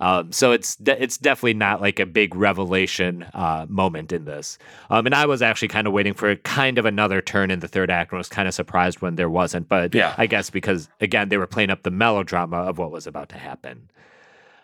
[0.00, 4.58] Um, so it's de- it's definitely not like a big revelation uh, moment in this.
[4.90, 7.68] Um, and I was actually kind of waiting for kind of another turn in the
[7.68, 9.68] third act and was kind of surprised when there wasn't.
[9.68, 10.12] But Yeah.
[10.18, 13.38] I guess because again they were playing up the melodrama of what was about to
[13.38, 13.88] happen.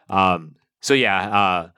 [0.08, 1.68] Um, so yeah, uh,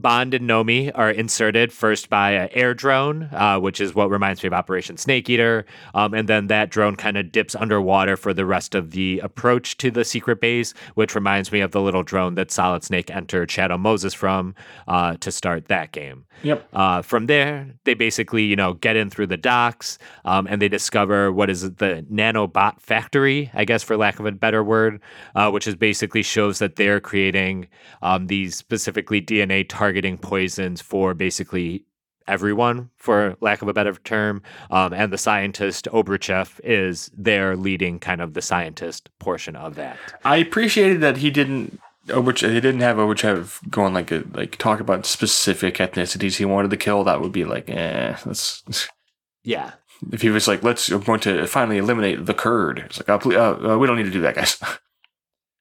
[0.00, 4.42] Bond and Nomi are inserted first by an air drone, uh, which is what reminds
[4.42, 5.66] me of Operation Snake Eater.
[5.92, 9.76] Um, and then that drone kind of dips underwater for the rest of the approach
[9.78, 13.50] to the secret base, which reminds me of the little drone that Solid Snake entered
[13.50, 14.54] Shadow Moses from
[14.86, 16.24] uh, to start that game.
[16.42, 16.68] Yep.
[16.72, 20.68] Uh, from there, they basically, you know, get in through the docks um, and they
[20.68, 25.00] discover what is the nanobot factory, I guess, for lack of a better word,
[25.34, 27.66] uh, which is basically shows that they're creating
[28.02, 31.82] um, these specifically DNA targeting poisons for basically
[32.26, 34.42] everyone, for lack of a better term.
[34.70, 39.96] Um, and the scientist, Obruchev, is there leading kind of the scientist portion of that.
[40.26, 41.80] I appreciated that he didn't.
[42.10, 46.70] Overch- he didn't have Overchev going like a, like talk about specific ethnicities he wanted
[46.70, 47.02] to kill.
[47.04, 48.14] That would be like, eh.
[48.26, 48.62] That's
[49.42, 49.72] Yeah.
[50.12, 52.80] if he was like, let's we're going to finally eliminate the Kurd.
[52.80, 54.60] It's like, oh, please, uh, uh, we don't need to do that, guys.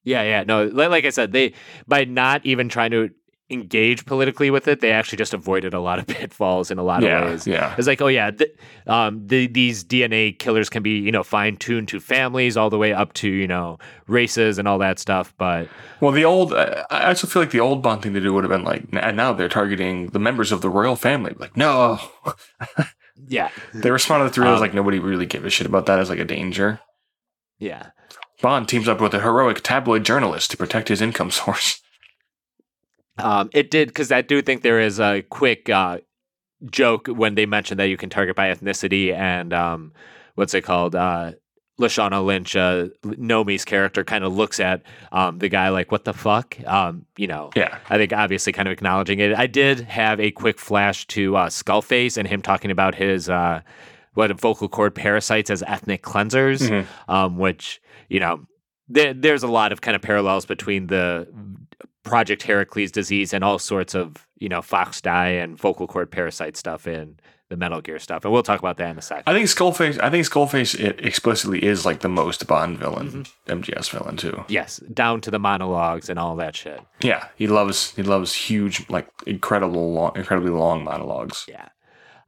[0.03, 0.43] Yeah, yeah.
[0.47, 1.51] No, like I said, they
[1.85, 3.09] by not even trying to
[3.49, 7.01] engage politically with it, they actually just avoided a lot of pitfalls in a lot
[7.01, 7.47] yeah, of ways.
[7.47, 7.73] yeah.
[7.77, 8.53] It's like, oh yeah, th-
[8.87, 12.77] um, the, these DNA killers can be, you know, fine tuned to families all the
[12.77, 15.33] way up to, you know, races and all that stuff.
[15.37, 15.69] But
[16.01, 18.51] Well, the old, I also feel like the old Bond thing to do would have
[18.51, 21.33] been like, and now they're targeting the members of the royal family.
[21.37, 21.99] Like, no,
[23.27, 25.99] yeah, they responded through it as Um, like nobody really gave a shit about that
[25.99, 26.79] as like a danger.
[27.59, 27.91] yeah.
[28.39, 31.81] Bond teams up with a heroic tabloid journalist to protect his income source.
[33.17, 35.99] Um, it did because I do think there is a quick uh,
[36.71, 39.93] joke when they mentioned that you can target by ethnicity and um,
[40.35, 40.95] what's it called?
[40.95, 41.33] Uh,
[41.79, 46.13] Lashana Lynch, uh, Nomi's character, kind of looks at um, the guy like, "What the
[46.13, 49.35] fuck?" Um, you know, Yeah, I think obviously kind of acknowledging it.
[49.37, 53.61] I did have a quick flash to uh, Skullface and him talking about his uh,
[54.15, 56.85] what vocal cord parasites as ethnic cleansers, Mhm.
[57.13, 58.47] um, which you know
[58.89, 61.27] there, there's a lot of kind of parallels between the
[62.07, 66.57] Project Heracles disease and all sorts of you know fox die and vocal cord parasite
[66.57, 67.17] stuff in
[67.49, 69.23] the Metal Gear stuff, and we'll talk about that in a second.
[69.25, 69.99] I think Skullface.
[70.01, 73.59] I think Skullface it explicitly is like the most Bond villain, Mm-hmm.
[73.61, 74.43] MGS villain too.
[74.49, 76.81] yes, down to the monologues and all that shit.
[77.01, 81.45] Yeah, he loves he loves huge, like incredible, long, incredibly long monologues.
[81.47, 81.69] Yeah.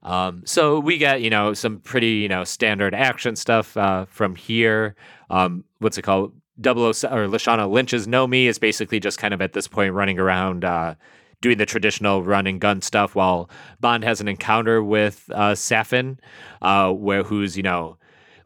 [0.02, 4.36] Um, so we get, you know, some pretty, you know, standard action stuff uh, from
[4.36, 4.96] here.
[5.30, 6.32] Um, what's it called?
[6.64, 10.66] 007 or Lashana Lynch's Nomi is basically just kind of at this point running around
[10.66, 10.96] uh,
[11.42, 13.50] doing the traditional run and gun stuff while
[13.80, 16.18] Bond has an encounter with uh, Safin,
[16.62, 17.98] uh, where who's, you know,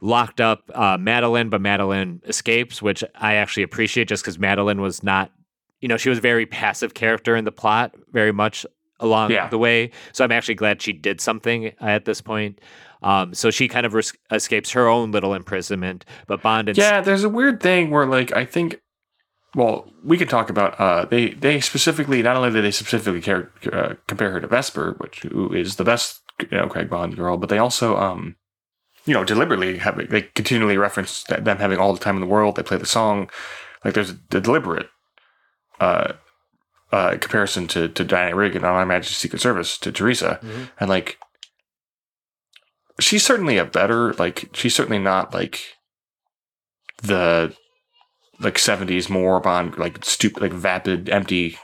[0.02, 5.02] locked up uh, Madeline, but Madeline escapes, which I actually appreciate just because Madeline was
[5.02, 5.32] not,
[5.82, 8.66] you know, she was a very passive character in the plot, very much
[9.00, 9.48] along Yeah.
[9.48, 9.92] the way.
[10.12, 12.60] So I'm actually glad she did something at this point.
[13.04, 17.02] Um, so she kind of ris- escapes her own little imprisonment, but Bond and Yeah,
[17.02, 18.82] there's a weird thing where like I think,
[19.56, 20.80] well, we could talk about.
[20.80, 24.96] Uh, they they specifically not only did they specifically care, uh, compare her to Vesper,
[25.00, 28.36] which who is the best you know Craig Bond girl, but they also um,
[29.06, 32.56] you know, deliberately have they continually reference them having all the time in the world.
[32.56, 33.30] They play the song,
[33.84, 34.88] like there's a deliberate
[35.80, 36.14] uh,
[36.92, 40.40] uh, comparison to to Diana Rigg and on Her Majesty's Secret Service to Teresa,
[40.80, 41.18] and like
[43.00, 45.60] she's certainly a better like she's certainly not like
[47.02, 47.54] the
[48.40, 51.58] like 70s more bond like stupid like vapid empty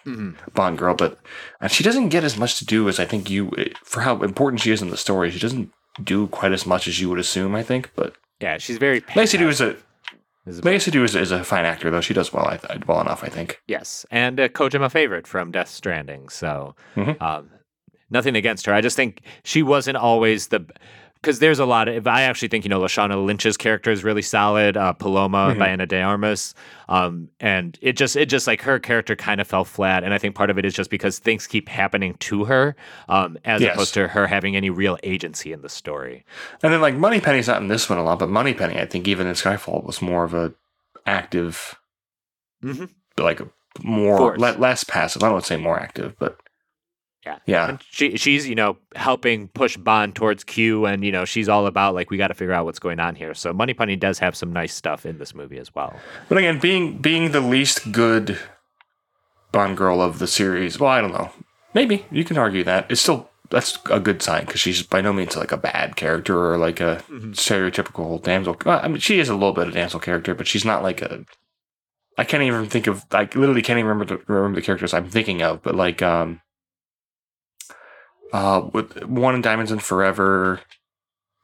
[0.53, 1.17] bond girl but
[1.61, 3.51] and she doesn't get as much to do as i think you
[3.83, 5.71] for how important she is in the story she doesn't
[6.03, 9.01] do quite as much as you would assume i think but Yeah, she's very.
[9.01, 9.75] Léa Seydoux is a
[10.45, 13.01] is a- Léa Seydoux is, is a fine actor though she does well I, well
[13.01, 16.29] enough i think Yes, and uh, Kojima favorite from Death Stranding.
[16.29, 17.21] So Mhm.
[17.21, 17.49] um,
[18.09, 18.73] nothing against her.
[18.73, 20.65] I just think she wasn't always the
[21.21, 22.07] because there's a lot of.
[22.07, 24.77] I actually think you know Lashana Lynch's character is really solid.
[24.77, 26.53] Uh, Paloma by Ana de Armas,
[26.87, 30.03] um, and it just it just like her character kind of fell flat.
[30.03, 32.75] And I think part of it is just because things keep happening to her,
[33.09, 33.73] um, as Yes.
[33.75, 36.25] opposed to her having any real agency in the story.
[36.63, 39.27] And then like Moneypenny's not in this one a lot, but Moneypenny, I think even
[39.27, 40.53] in Skyfall was more of a
[41.05, 41.75] active,
[42.63, 42.89] Mhm.
[43.17, 43.41] like
[43.83, 45.23] more le- less passive.
[45.23, 46.37] I don't want to say more active, but
[47.25, 47.37] Yeah.
[47.45, 51.49] yeah, And she she's you know helping push Bond towards Q, and you know she's
[51.49, 53.33] all about like we got to figure out what's going on here.
[53.33, 55.93] So Moneypenny does have some nice stuff in this movie as well.
[56.29, 58.39] but again, being being the least good
[59.51, 61.31] Bond girl of the series, well, I don't know.
[61.73, 65.11] Maybe you can argue that it's still that's a good sign because she's by no
[65.11, 68.55] means like a bad character or like a stereotypical damsel.
[68.65, 70.83] Well, I mean, she is a little bit of a damsel character, but she's not
[70.83, 71.25] like a.
[72.17, 73.05] I can't even think of.
[73.11, 76.41] I literally can't even remember the, remember the characters I'm thinking of, but like um.
[78.31, 80.59] Uh, with one in Diamonds Are Forever,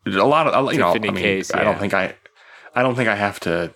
[0.05, 0.93] a lot of you know.
[0.93, 2.15] I mean, Case, I don't think I,
[2.75, 3.73] I don't think I have to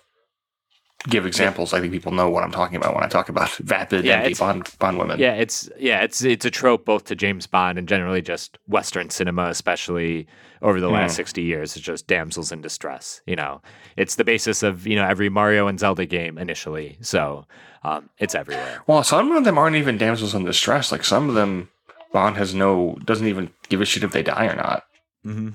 [1.08, 1.72] give examples.
[1.72, 4.34] I think people know what I'm talking about when I talk about vapid, Yeah, empty
[4.34, 5.18] Bond Bond women.
[5.18, 9.10] Yeah, it's yeah, it's it's a trope both to James Bond and generally just Western
[9.10, 10.26] cinema, especially
[10.62, 11.16] over the last Mm.
[11.16, 11.74] sixty years.
[11.76, 13.22] It's just damsels in distress.
[13.26, 13.62] You know,
[13.96, 16.98] it's the basis of you know every Mario and Zelda game initially.
[17.00, 17.46] So
[17.82, 18.82] um, it's everywhere.
[18.86, 20.92] Well, some of them aren't even damsels in distress.
[20.92, 21.70] Like some of them,
[22.12, 24.84] Bond has no doesn't even give a shit if they die or not.
[25.24, 25.50] Mm-hmm.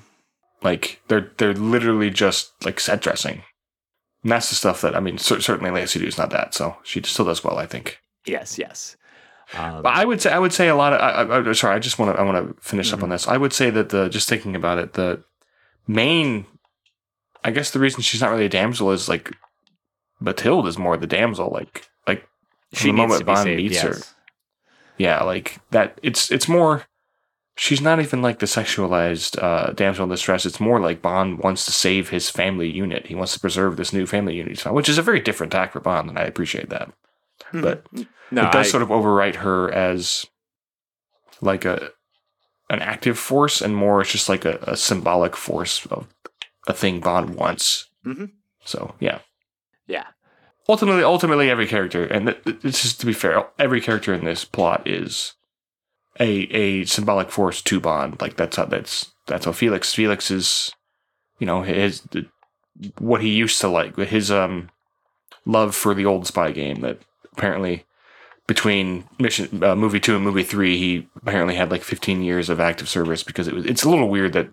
[0.61, 3.43] Like they're they're literally just like set dressing.
[4.23, 5.17] And that's the stuff that I mean.
[5.17, 7.99] Cer- certainly, Léa Seydoux is not that, so she still does well, I think.
[8.25, 8.95] Yes, yes.
[9.53, 10.99] Um, But I would say I would say a lot of.
[11.01, 12.95] I, I, I- sorry, I just want to I want to finish Mm-hmm.
[12.97, 13.27] up on this.
[13.27, 15.23] I would say that the just thinking about it, the
[15.87, 16.45] main,
[17.43, 19.31] I guess the reason she's not really a damsel is like
[20.19, 21.51] Matilda is more the damsel.
[21.51, 22.27] Like like
[22.73, 23.57] she the needs moment Bond saved.
[23.61, 23.97] meets her.
[24.97, 25.99] Yeah, like that.
[26.03, 26.85] It's it's more.
[27.57, 30.45] She's not even like the sexualized uh, damsel in distress.
[30.45, 33.05] It's more like Bond wants to save his family unit.
[33.07, 35.79] He wants to preserve this new family unit, which is a very different tack for
[35.79, 36.91] Bond, and I appreciate that.
[37.53, 37.85] But
[38.29, 40.25] No, it does I- sort of overwrite her as
[41.41, 41.91] like a
[42.69, 46.07] an active force, and more it's just like a, a symbolic force of
[46.67, 47.87] a thing Bond wants.
[48.05, 48.31] Mhm.
[48.65, 49.19] So yeah,
[49.87, 50.07] yeah.
[50.67, 54.87] Ultimately, ultimately, every character, and this is to be fair, every character in this plot
[54.87, 55.33] is
[56.19, 58.19] a a symbolic force to Bond.
[58.21, 60.71] Like that's how that's that's how Felix Felix is,
[61.39, 62.01] you know, his
[62.99, 64.69] what he used to like, his um
[65.45, 66.99] love for the old spy game that
[67.31, 67.85] apparently
[68.47, 72.59] between mission uh, movie two and movie three, he apparently had like 15 years of
[72.59, 73.65] active service because it was.
[73.65, 74.49] It's a little weird that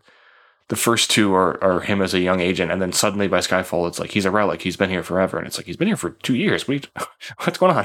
[0.72, 3.86] the first two are, are him as a young agent, and then suddenly by Skyfall,
[3.86, 4.62] it's like he's a relic.
[4.62, 6.66] He's been here forever, and it's like he's been here for two years.
[6.66, 7.04] What you,
[7.44, 7.84] what's going on?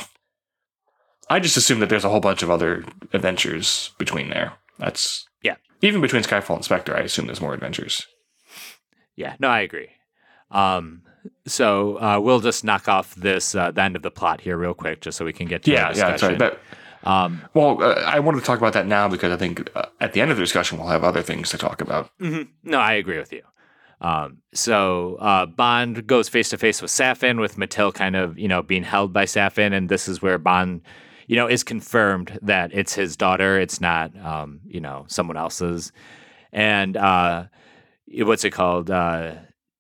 [1.30, 4.54] I just assume that there's a whole bunch of other adventures between there.
[4.80, 5.56] That's Yeah.
[5.82, 8.08] Even between Skyfall and Spectre, I assume there's more adventures.
[9.18, 9.90] Yeah, no, I agree.
[10.50, 11.02] Um,
[11.46, 14.74] so uh, we'll just knock off this uh, the end of the plot here real
[14.74, 16.36] quick, just so we can get to Yeah, yeah, sorry.
[16.38, 16.58] That,
[17.04, 20.14] um, well, uh, I wanted to talk about that now because I think uh, at
[20.14, 22.10] the end of the discussion we'll have other things to talk about.
[22.20, 22.48] mhm.
[22.64, 23.44] No, I agree with you.
[24.00, 28.48] Um, so uh, Bond goes face to face with Safin, with Matil kind of you
[28.48, 30.82] know being held by Safin, and this is where Bond,
[31.28, 33.60] you know, is confirmed that it's his daughter.
[33.60, 35.92] It's not um, you know someone else's,
[36.52, 37.46] and uh,
[38.20, 38.92] what's it called?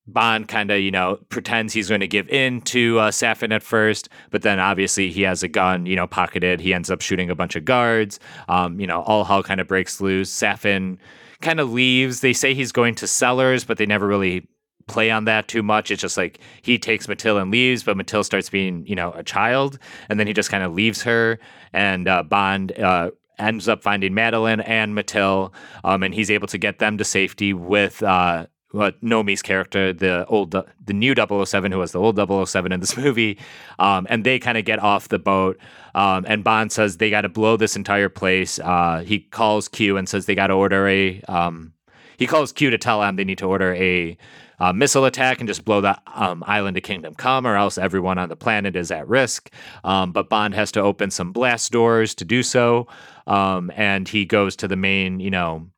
[0.08, 3.62] Bond kind of, you know, pretends he's going to give in to uh, Safin at
[3.62, 6.62] first, but then obviously he has a gun, you know, pocketed.
[6.62, 8.20] He ends up shooting a bunch of guards.
[8.48, 10.32] Um, you know, all hell kind of breaks loose.
[10.32, 10.98] Safin
[11.42, 12.22] kind of leaves.
[12.22, 14.48] They say he's going to Sellers, but they never really
[14.88, 15.92] play on that too much.
[15.92, 19.24] It's just like he takes Matil and leaves, but Matil starts being, you know, a
[19.24, 19.78] child,
[20.10, 21.40] and then he just kind of leaves her.
[21.74, 25.52] And uh, Bond uh, ends up finding Madeline and Matil,
[25.84, 28.02] um, and he's able to get them to safety with.
[28.02, 32.18] Uh, what Nomi's character, the old, the new 007, who was the old
[32.50, 33.38] 007 in this movie,
[33.80, 35.58] um, and they kind of get off the boat.
[35.96, 38.60] Um, and Bond says they got to blow this entire place.
[38.60, 41.22] Uh, he calls Q and says they got to order a.
[41.22, 41.74] Um,
[42.18, 44.18] he calls Q to tell them they need to order a
[44.60, 48.18] uh, missile attack and just blow the um, island of Kingdom Come, or else everyone
[48.18, 49.52] on the planet is at risk.
[49.84, 52.88] Um, but Bond has to open some blast doors to do so,
[53.28, 55.70] um, and he goes to the main, you know,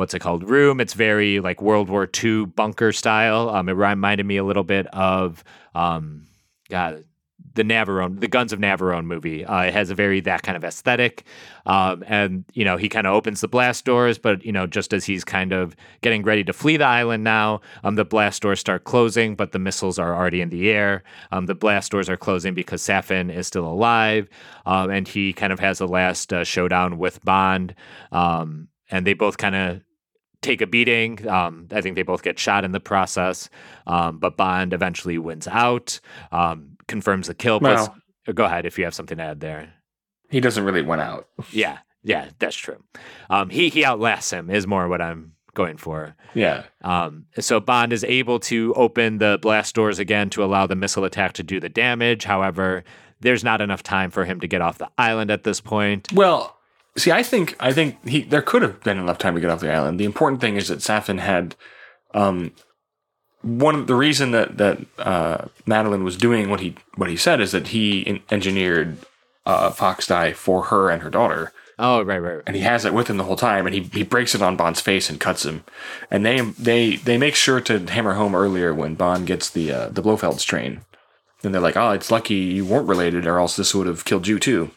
[0.00, 0.80] what's it called room.
[0.80, 3.50] It's very like World War II bunker style.
[3.50, 5.44] Um, it reminded me a little bit of
[5.74, 6.26] um,
[6.70, 7.04] God,
[7.52, 9.44] the Navarone, the Guns of Navarone movie.
[9.44, 11.24] Uh, it has a very that kind of aesthetic,
[11.66, 14.94] um, and you know he kind of opens the blast doors, but you know just
[14.94, 18.58] as he's kind of getting ready to flee the island now, um, the blast doors
[18.58, 21.02] start closing, but the missiles are already in the air.
[21.30, 24.30] Um, the blast doors are closing because Safin is still alive,
[24.64, 27.74] um, and he kind of has a last uh, showdown with Bond,
[28.12, 29.82] um, and they both kind of
[30.42, 31.26] take a beating.
[31.28, 33.48] Um, I think they both get shot in the process,
[33.86, 36.00] um, but Bond eventually wins out,
[36.32, 37.60] um, confirms the kill.
[37.60, 39.72] Plus, Well- go ahead if you have something to add there.
[40.30, 41.26] He doesn't really win out.
[41.52, 42.82] Yeah, yeah, that's true.
[43.28, 46.14] Um, he he outlasts him is more what I'm going for.
[46.34, 46.62] Yeah.
[46.82, 51.04] Um, so Bond is able to open the blast doors again to allow the missile
[51.04, 52.22] attack to do the damage.
[52.24, 52.84] However,
[53.18, 56.06] there's not enough time for him to get off the island at this point.
[56.12, 56.56] Well,
[56.96, 59.60] see, I think I think he there could have been enough time to get off
[59.60, 59.98] the island.
[60.00, 61.56] The important thing is that Safin had
[62.14, 62.52] um
[63.42, 67.40] one of the reason that that uh, Madeline was doing what he what he said
[67.40, 68.98] is that he en- engineered
[69.46, 72.42] uh, Fox die for her and her daughter, Oh, right, right, right.
[72.46, 74.56] and he has it with him the whole time, and he, he breaks it on
[74.56, 75.64] Bond's face and cuts him,
[76.10, 79.88] and they they they make sure to hammer home earlier when Bond gets the uh,
[79.88, 80.82] the Blofeld's train,
[81.42, 84.26] and they're like, oh, it's lucky you weren't related, or else this would have killed
[84.26, 84.70] you too.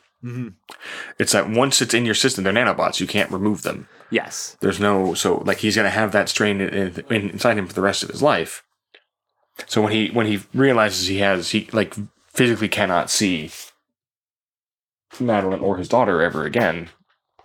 [1.19, 2.99] It's that once it's in your system, they're nanobots.
[2.99, 3.87] You can't remove them.
[4.09, 4.57] Yes.
[4.61, 7.81] There's no so like he's gonna have that strain in, in, inside him for the
[7.81, 8.63] rest of his life.
[9.67, 11.95] So when he when he realizes he has he like
[12.27, 13.51] physically cannot see
[15.19, 16.89] Madeline or his daughter ever again,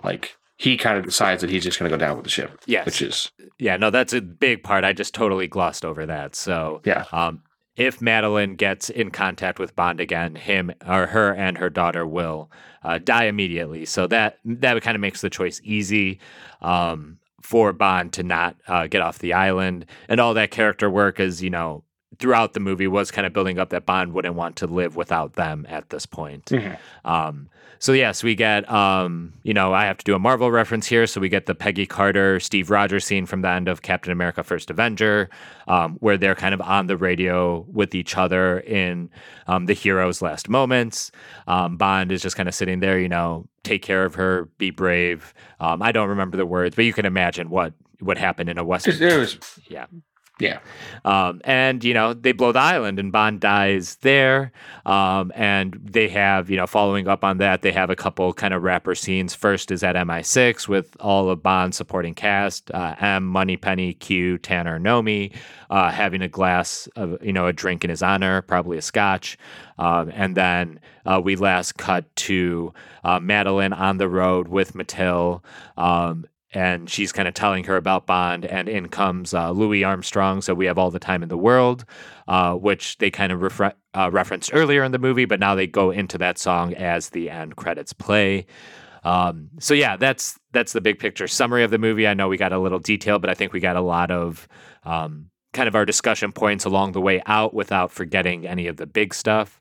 [0.04, 2.60] like he kind of decides that he's just gonna go down with the ship.
[2.66, 2.86] Yes.
[2.86, 4.84] which is Yeah, no, that's a big part.
[4.84, 6.34] I just totally glossed over that.
[6.34, 7.04] So, yeah.
[7.12, 7.42] um,
[7.78, 12.50] if Madeline gets in contact with Bond again, him or her and her daughter will
[12.82, 13.84] uh, die immediately.
[13.86, 16.18] So that that kind of makes the choice easy
[16.60, 21.20] um, for Bond to not uh, get off the island, and all that character work
[21.20, 21.84] is you know
[22.18, 25.34] throughout the movie was kind of building up that Bond wouldn't want to live without
[25.34, 26.46] them at this point.
[26.46, 26.76] Mhm.
[27.04, 27.48] Um,
[27.78, 31.06] so yes, we get um, you know, I have to do a Marvel reference here.
[31.06, 34.42] So we get the Peggy Carter, Steve Rogers scene from the end of Captain America:
[34.42, 35.30] First Avenger,
[35.66, 39.10] um, where they're kind of on the radio with each other in
[39.46, 41.10] um, the hero's last moments.
[41.46, 44.70] Um, Bond is just kind of sitting there, you know, take care of her, be
[44.70, 45.34] brave.
[45.60, 48.64] Um, I don't remember the words, but you can imagine what what happened in a
[48.64, 48.94] western.
[49.00, 49.86] It was Yeah.
[50.39, 50.61] Yeah.
[51.05, 54.53] Um, and you know they blow the island, and Bond dies there.
[54.86, 58.55] Um, and they have you know following up on that, they have a couple kind
[58.55, 59.34] of rapper scenes.
[59.34, 64.78] First is at MI6 with all of Bond's supporting cast: uh, M, Moneypenny, Q, Tanner,
[64.78, 65.34] Nomi,
[65.70, 69.39] uh, having a glass of you know a drink in his honor, probably a scotch.
[69.78, 72.72] Um, and then uh, we last cut to
[73.05, 75.43] uh, Madeline on the road with Mattel.
[76.53, 80.40] And she's kind of telling her about Bond, and in comes uh, Louis Armstrong.
[80.40, 81.84] So we have all the time in the world,
[82.26, 85.66] uh, which they kind of refre- uh, referenced earlier in the movie, but now they
[85.66, 88.46] go into that song as the end credits play.
[89.05, 92.09] Um, so yeah, that's that's the big picture summary of the movie.
[92.09, 94.49] I know we got a little detail, but I think we got a lot of
[94.84, 98.86] um, kind of our discussion points along the way out without forgetting any of the
[98.86, 99.61] big stuff.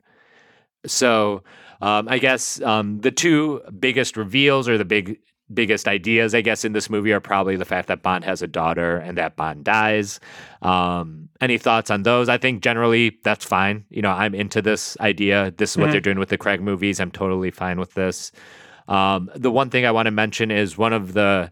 [0.86, 1.42] So
[1.80, 5.18] um, I guess um, the two biggest reveals or the big
[5.52, 8.46] biggest ideas, I guess, in this movie are probably the fact that Bond has a
[8.46, 10.20] daughter and that Bond dies.
[10.62, 12.28] Um, any thoughts on those?
[12.28, 13.84] I think generally that's fine.
[13.90, 15.52] You know, I'm into this idea.
[15.56, 15.92] This is what Mhm.
[15.92, 17.00] they're doing with the Craig movies.
[17.00, 18.32] I'm totally fine with this.
[18.88, 21.50] Um, the one thing I want to mention is one of the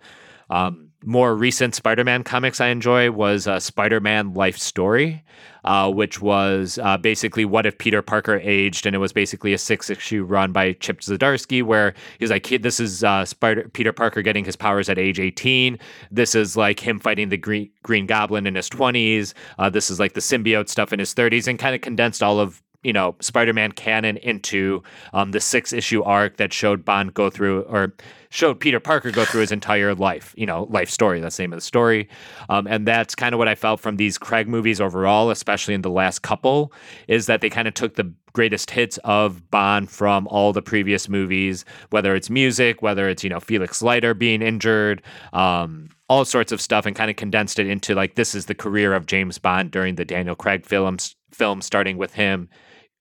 [0.49, 5.25] um, more recent Spider-Man comics I enjoy was uh, Spider-Man Life Story,
[5.67, 9.59] uh, which was uh, basically what if Peter Parker aged, and it was basically a
[9.59, 14.23] six-issue run by Chip Zdarsky, where he's like, "Kid, "This is uh, Spider Peter Parker
[14.23, 15.79] getting his powers at age 18.
[16.11, 19.35] This is like him fighting the Green Green Goblin in his 20s.
[19.59, 22.41] Uh, this is like the symbiote stuff in his 30s, and kind of condensed all
[22.41, 24.83] of." You know, Spider-Man canon into
[25.13, 27.93] um, the six-issue arc that showed Bond go through, or
[28.31, 31.21] showed Peter Parker go through his entire life, you know, life story.
[31.21, 32.09] That's the name of the story.
[32.49, 35.83] Um, and that's kind of what I felt from these Craig movies overall, especially in
[35.83, 36.73] the last couple,
[37.09, 41.09] is that they kind of took the greatest hits of Bond from all the previous
[41.09, 46.53] movies, whether it's music, whether it's, you know, Felix Leiter being injured, um, all sorts
[46.53, 49.39] of stuff, and kind of condensed it into like this is the career of James
[49.39, 52.49] Bond during the Daniel Craig films, film starting with him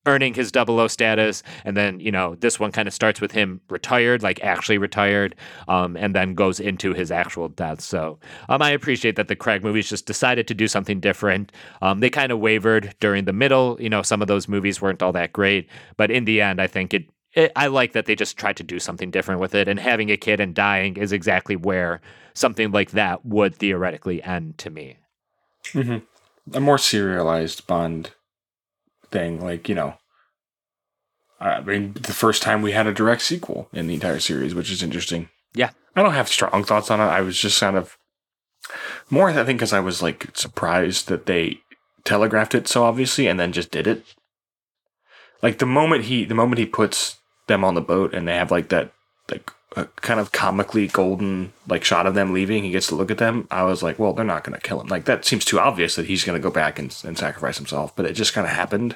[0.06, 1.44] earning his double O status.
[1.64, 5.36] And then, you know, this one kind of starts with him retired, like actually retired,
[5.68, 7.82] um, and then goes into his actual death.
[7.82, 11.52] So um, I appreciate that the Craig movies just decided to do something different.
[11.82, 13.78] Um, they kind of wavered during the middle.
[13.80, 15.70] You know, some of those movies weren't all that great.
[15.98, 18.64] But in the end, I think it, it, I like that they just tried to
[18.64, 22.02] do something different with it, and having a kid and dying is exactly where
[22.34, 24.98] something like that would theoretically end to me.
[26.54, 28.12] a more serialized Bond
[29.16, 29.96] thing, like you know.
[31.40, 34.72] I mean, the first time we had a direct sequel in the entire series, which
[34.72, 35.30] is interesting.
[35.54, 35.72] Yeah.
[35.96, 37.04] I don't have strong thoughts on it.
[37.04, 37.98] I was just kind of
[39.10, 41.60] more, I think, because I was like surprised that they
[42.04, 44.06] telegraphed it so obviously and then just did it.
[45.42, 48.52] Like the moment he, the moment he puts them on the boat and they have
[48.52, 48.92] like that,
[49.30, 53.12] like a kind of comically golden like shot of them leaving, he gets to look
[53.12, 53.48] at them.
[53.52, 54.88] I was like, well, they're not going to kill him.
[54.88, 57.96] Like that seems too obvious that he's going to go back and, and sacrifice himself.
[57.96, 58.94] But it just kind of happened.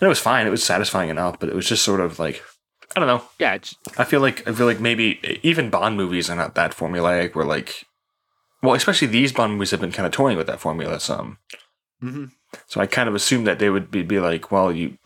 [0.00, 0.46] And it was fine.
[0.46, 2.42] It was satisfying enough, but it was just sort of like,
[2.96, 3.24] I don't know.
[3.38, 6.72] Yeah, it's, I feel like I feel like maybe even Bond movies are not that
[6.72, 7.34] formulaic.
[7.34, 7.84] Where like,
[8.62, 11.38] well, especially these Bond movies have been kind of toying with that formula some.
[12.02, 12.30] mhm.
[12.68, 14.98] So I kind of assumed that they would be, be like, well, you.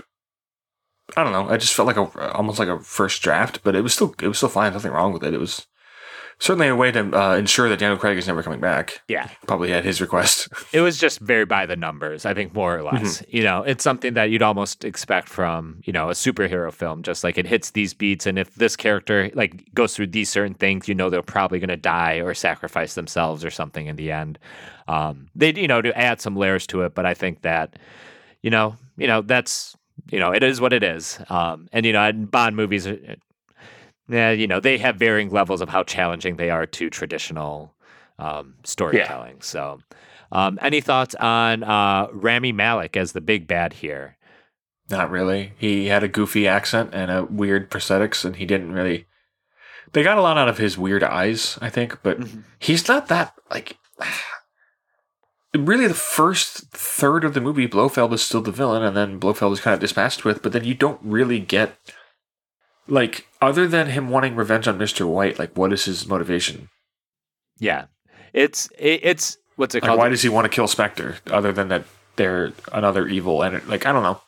[1.17, 1.49] I don't know.
[1.49, 4.29] I just felt like a almost like a first draft, but it was still it
[4.29, 4.73] was still fine.
[4.73, 5.35] Nothing wrong with it.
[5.35, 5.67] It was
[6.39, 9.03] certainly a way to uh, ensure that Daniel Craig is never coming back.
[9.09, 9.29] yeah.
[9.47, 10.49] Probably at his request.
[10.73, 13.23] It was just very by the numbers, I think, more or less.
[13.29, 17.03] You know, it's something that you'd almost expect from, you know, a superhero film.
[17.03, 20.55] Just like it hits these beats, and if this character like goes through these certain
[20.55, 24.13] things, you know they're probably going to die or sacrifice themselves or something in the
[24.13, 24.39] end.
[24.87, 27.79] Um, they, you know, to add some layers to it, but I think that,
[28.43, 29.75] you know, you know that's,
[30.11, 31.19] you know, it is what it is.
[31.29, 32.87] Um, and you know, and Bond movies,
[34.09, 37.75] yeah, you know, they have varying levels of how challenging they are to traditional
[38.19, 39.41] um, storytelling.
[39.41, 39.81] So,
[40.33, 44.17] um, any thoughts on uh, Rami Malek as the big bad here?
[44.91, 45.53] Not really.
[45.59, 49.07] He had a goofy accent and a weird prosthetics, and he didn't really.
[49.93, 52.45] They got a lot out of his weird eyes, I think, but Mhm.
[52.59, 53.77] he's not that like.
[55.57, 59.53] Really, the first third of the movie, Blofeld is still the villain, and then Blofeld
[59.53, 60.43] is kind of dispatched with.
[60.43, 61.77] But then you don't really get,
[62.87, 66.69] like, other than him wanting revenge on Mister White, like, what is his motivation?
[67.59, 67.87] Yeah,
[68.35, 69.99] it's it, it's what's it Like, called?
[69.99, 71.17] why does he want to kill Spectre?
[71.31, 71.85] Other than that,
[72.17, 74.21] they're another evil, and like, I don't know.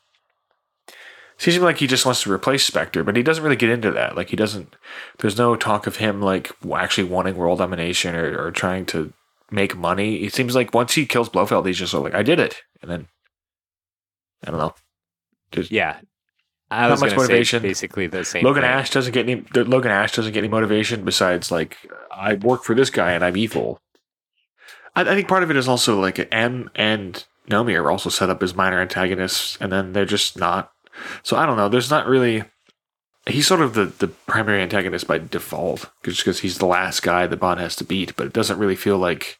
[1.36, 4.14] Seems like he just wants to replace Spectre, but he doesn't really get into that.
[4.14, 4.76] Like he doesn't.
[5.18, 9.12] There's no talk of him like actually wanting world domination or, or trying to
[9.50, 10.16] make money.
[10.24, 13.08] It seems like once he kills Blofeld, he's just like, I did it, and then
[14.46, 14.74] I don't know.
[15.52, 16.00] Just, yeah,
[16.70, 17.62] I Not was much motivation.
[17.62, 18.44] basically the same.
[18.44, 18.70] Logan thing.
[18.70, 19.44] Ash doesn't get any.
[19.54, 21.76] Logan Ash doesn't get any motivation besides like
[22.14, 23.80] I work for this guy and I'm evil.
[24.94, 28.30] I, I think part of it is also like M and Nomi are also set
[28.30, 30.70] up as minor antagonists, and then they're just not.
[31.24, 31.68] So I don't know.
[31.68, 32.44] There's not really.
[33.26, 37.26] He's sort of the, the primary antagonist by default, just because he's the last guy
[37.26, 38.14] that Bond has to beat.
[38.14, 39.39] But it doesn't really feel like.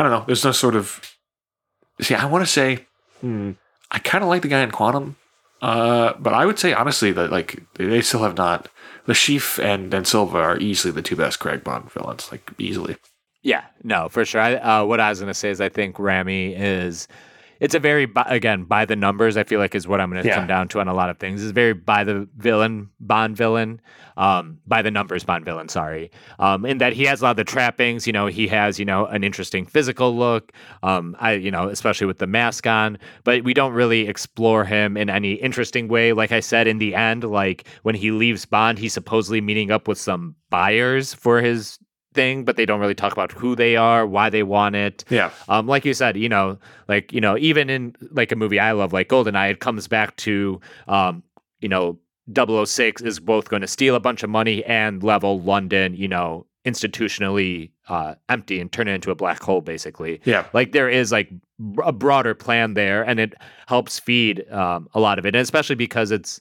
[0.00, 0.24] I don't know.
[0.24, 0.98] There's no sort of.
[2.00, 2.86] See, I want to say,
[3.20, 3.50] hmm,
[3.90, 5.16] I kind of like the guy in Quantum.
[5.60, 8.70] Uh, but I would say honestly that like they still have not.
[9.06, 12.96] Le Chiffre and and Silva are easily the two best Craig Bond villains, like easily.
[13.42, 14.40] Yeah, no, for sure.
[14.40, 17.06] I, uh, what I was going to say is I think Rami is.
[17.60, 19.36] It's a very again by the numbers.
[19.36, 20.34] I feel like is what I'm going to Yeah.
[20.36, 21.42] come down to on a lot of things.
[21.42, 23.80] It's very by the villain Bond villain,
[24.16, 25.68] um, by the numbers Bond villain.
[25.68, 28.06] Sorry, um, in that he has a lot of the trappings.
[28.06, 30.52] You know, he has you know an interesting physical look.
[30.82, 34.96] Um, I you know especially with the mask on, but we don't really explore him
[34.96, 36.12] in any interesting way.
[36.14, 39.86] Like I said in the end, like when he leaves Bond, he's supposedly meeting up
[39.86, 41.78] with some buyers for his
[42.12, 45.04] thing, but they don't really talk about who they are, why they want it.
[45.10, 46.58] Yeah, Um, like you said, you know,
[46.88, 50.16] like you know, even in like a movie I love, like Goldeneye, it comes back
[50.16, 51.22] to, um,
[51.60, 51.98] you know,
[52.34, 56.46] 006 is both going to steal a bunch of money and level London, you know,
[56.64, 60.20] institutionally uh, empty and turn it into a black hole, basically.
[60.24, 61.30] yeah, Like there is like
[61.82, 63.34] a broader plan there, and it
[63.66, 66.40] helps feed um, a lot of it, and especially because it's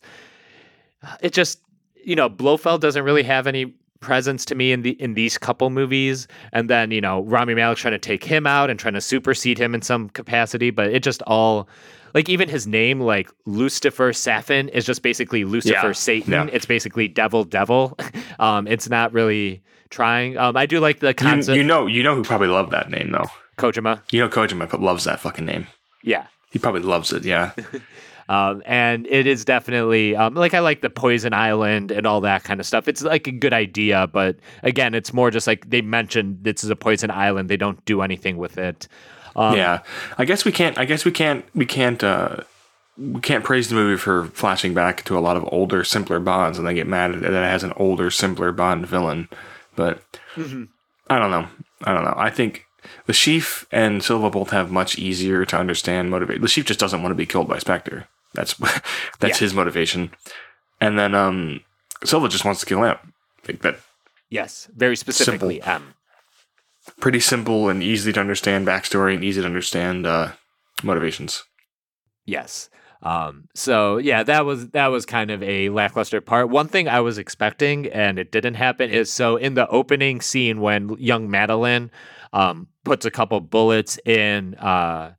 [1.21, 1.61] it just
[2.03, 5.69] you know Blofeld doesn't really have any presence to me in the in these couple
[5.69, 9.01] movies, and then you know Rami Malek's trying to take him out and trying to
[9.01, 11.67] supersede him in some capacity, but it just all.
[12.15, 15.91] Like even his name, like Lucifer Safin, is just basically Lucifer Yeah.
[15.91, 16.31] Satan.
[16.33, 16.47] Yeah.
[16.51, 17.95] It's basically devil devil.
[18.39, 20.35] um, it's not really trying.
[20.35, 21.13] Um, I do like the
[21.47, 23.27] you, you know, you know who probably loved that name though.
[23.59, 25.67] Kojima, You know, Kojima loves that fucking name.
[26.01, 26.25] yeah.
[26.49, 27.25] He probably loves it.
[27.25, 27.51] Yeah,
[28.29, 32.43] Um, and it is definitely um, like I like the Poison Island and all that
[32.43, 32.87] kind of stuff.
[32.87, 36.69] It's like a good idea, but again, it's more just like they mentioned this is
[36.69, 37.49] a Poison Island.
[37.49, 38.87] They don't do anything with it.
[39.35, 39.79] Um, yeah.
[40.19, 40.77] I guess we can't.
[40.77, 41.43] I guess we can't.
[41.55, 42.03] We can't.
[42.03, 42.37] uh
[42.99, 46.57] we can't praise the movie for flashing back to a lot of older, simpler Bonds,
[46.57, 49.29] and then get mad that it has an older, simpler Bond villain.
[49.75, 50.03] But
[50.37, 51.47] I don't know.
[51.85, 52.15] I don't know.
[52.17, 52.65] I think
[53.07, 56.41] Le Chiffre and Silva both have much easier to understand motivate.
[56.41, 58.07] Le Chiffre just doesn't want to be killed by Spectre.
[58.33, 58.53] That's
[59.19, 59.45] that's Yeah.
[59.45, 60.11] his motivation.
[60.81, 61.61] and then um,
[62.03, 62.97] Silva just wants to kill M.
[63.47, 63.79] Like that,
[64.29, 65.93] Yes, very specifically M.
[66.99, 70.33] pretty simple and easy to understand backstory and easy to understand uh,
[70.83, 71.43] motivations.
[72.25, 72.69] Yes.
[73.01, 76.49] Um, so yeah, that was that was kind of a lackluster part.
[76.49, 80.59] One thing I was expecting and it didn't happen is so in the opening scene
[80.59, 81.91] when young Madeline
[82.33, 85.13] um, puts a couple bullets in uh,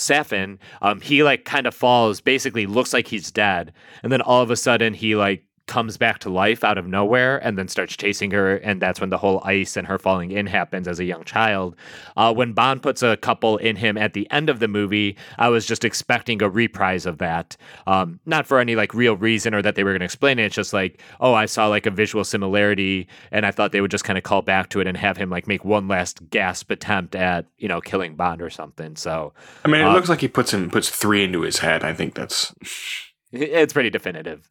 [0.00, 3.72] Safin, um, he like kind of falls, basically looks like he's dead,
[4.02, 7.38] and then all of a sudden he like comes back to life out of nowhere
[7.38, 10.46] and then starts chasing her and that's when the whole ice and her falling in
[10.46, 11.74] happens as a young child.
[12.16, 15.48] Uh, when bond puts a couple in him at the end of the movie i
[15.48, 17.56] was just expecting a reprise of that.
[17.86, 20.44] Um, not for any like real reason or that they were going to explain it
[20.46, 23.90] it's just like oh i saw like a visual similarity and i thought they would
[23.90, 26.70] just kind of call back to it and have him like make one last gasp
[26.70, 28.96] attempt at you know killing bond or something.
[28.96, 29.32] So
[29.64, 31.84] I mean, it Uh, looks like he puts him puts three into his head.
[31.84, 32.52] I think that's
[33.32, 34.50] it's pretty definitive.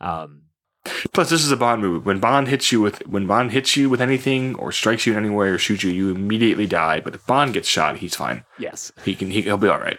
[0.00, 0.42] Um,
[1.12, 2.04] plus this is a Bond movie.
[2.04, 5.18] When Bond hits you with when Bond hits you with anything or strikes you in
[5.18, 7.00] any way or shoots you, you immediately die.
[7.00, 8.44] But if Bond gets shot, he's fine.
[8.58, 9.98] yes He can he, he'll be all right.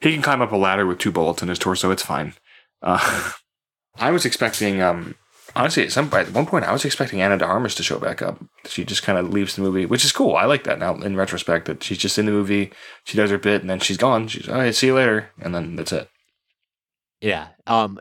[0.00, 1.90] He can climb up a ladder with two bullets in his torso.
[1.90, 2.34] It's fine.
[2.82, 3.32] Uh,
[3.98, 5.14] I was expecting um
[5.56, 8.22] honestly at some at one point I was expecting Ana de Armas to show back
[8.22, 8.42] up.
[8.66, 10.36] She just kind of leaves the movie, which is cool.
[10.36, 12.72] I like that now in retrospect that she's just in the movie.
[13.04, 14.28] She does her bit and then she's gone.
[14.28, 14.74] She's all right.
[14.74, 16.08] See you later, and then that's it.
[17.20, 17.48] Yeah.
[17.66, 17.98] Um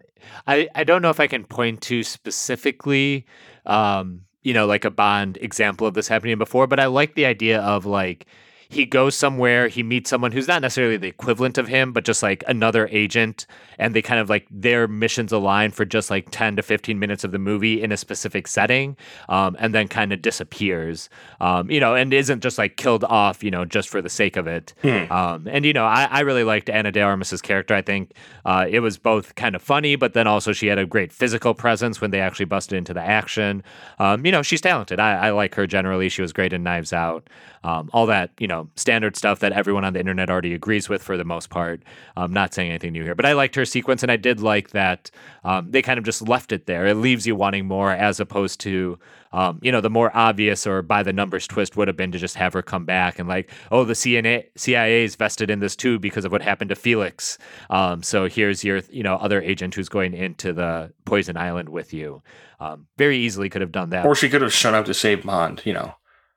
[0.48, 3.26] I I don't know if I can point to specifically
[3.66, 7.26] um you know like a Bond example of this happening before, but I like the
[7.26, 8.26] idea of like
[8.72, 12.22] he goes somewhere, he meets someone who's not necessarily the equivalent of him, but just
[12.22, 13.48] like another agent,
[13.80, 17.24] and they kind of like their missions align for just like 10 to 15 minutes
[17.24, 18.96] of the movie in a specific setting,
[19.28, 21.10] um, and then kind of disappears,
[21.42, 24.38] um, you know, and isn't just like killed off, you know, just for the sake
[24.38, 24.76] of it.
[25.10, 27.74] Um, and, you know, I, I really liked Ana de Armas's character.
[27.74, 28.12] I think
[28.46, 31.56] uh, it was both kind of funny, but then also she had a great physical
[31.56, 33.64] presence when they actually busted into the action.
[33.98, 35.00] Um, you know, she's talented.
[35.00, 36.08] I, I like her generally.
[36.10, 37.28] She was great in Knives Out.
[37.64, 41.04] Um, all that, you know, standard stuff that everyone on the internet already agrees with
[41.04, 41.84] for the most part.
[42.16, 44.70] I'm not saying anything new here, but I liked her sequence and I did like
[44.70, 45.12] that
[45.44, 46.86] um, they kind of just left it there.
[46.86, 49.00] It leaves you wanting more as opposed to,
[49.32, 52.18] um, you know, the more obvious or by the numbers twist would have been to
[52.18, 55.76] just have her come back and like, oh, the CNA, CIA is vested in this
[55.76, 57.38] too because of what happened to Felix.
[57.70, 61.94] Um, so here's your, you know, other agent who's going into the Poison Island with
[61.94, 62.22] you.
[62.60, 64.06] Um, very easily could have done that.
[64.06, 65.62] Or she could have shown up to save Bond.
[65.66, 65.96] You know,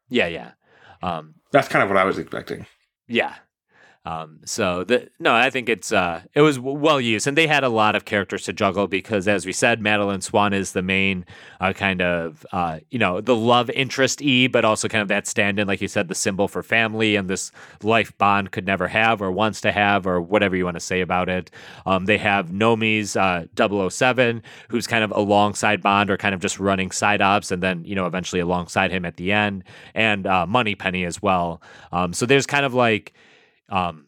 [0.08, 0.52] yeah, yeah.
[1.02, 2.66] Um, that's kind of what I was expecting.
[3.08, 3.34] yeah.
[4.04, 7.62] Um, so the no, I think it's uh, it was well used, and they had
[7.62, 11.24] a lot of characters to juggle because, as we said, Madeline Swan is the main
[11.60, 15.28] uh, kind of uh, you know the love interest e, but also kind of that
[15.28, 17.52] stand-in, like you said, the symbol for family and this
[17.84, 21.00] life Bond could never have or wants to have or whatever you want to say
[21.00, 21.52] about it.
[21.86, 26.58] Um, they have Nomi's uh, 007, who's kind of alongside Bond or kind of just
[26.58, 29.62] running side ops, and then you know eventually alongside him at the end,
[29.94, 31.62] and uh, Moneypenny as well.
[31.92, 33.12] Um, so there's kind of like
[33.72, 34.06] um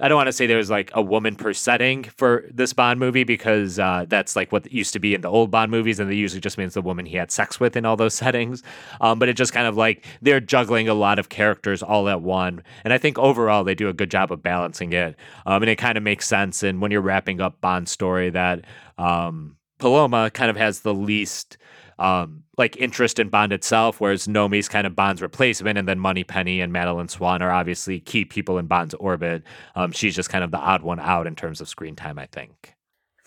[0.00, 2.98] I don't want to say there was like a woman per setting for this Bond
[2.98, 6.10] movie because uh, that's like what used to be in the old Bond movies, and
[6.10, 8.64] they usually just means the woman he had sex with in all those settings.
[9.00, 12.22] Um, but it just kind of like they're juggling a lot of characters all at
[12.22, 15.14] one, and I think overall they do a good job of balancing it.
[15.46, 16.64] Um, and it kind of makes sense.
[16.64, 18.64] And when you're wrapping up Bond's story, that
[18.98, 21.56] um, Paloma kind of has the least
[22.00, 26.60] um, like interest in Bond itself, whereas Nomi's kind of Bond's replacement, and then Moneypenny
[26.60, 29.42] and Madeline Swan are obviously key people in Bond's orbit.
[29.74, 32.26] Um, she's just kind of the odd one out in terms of screen time, I
[32.26, 32.74] think.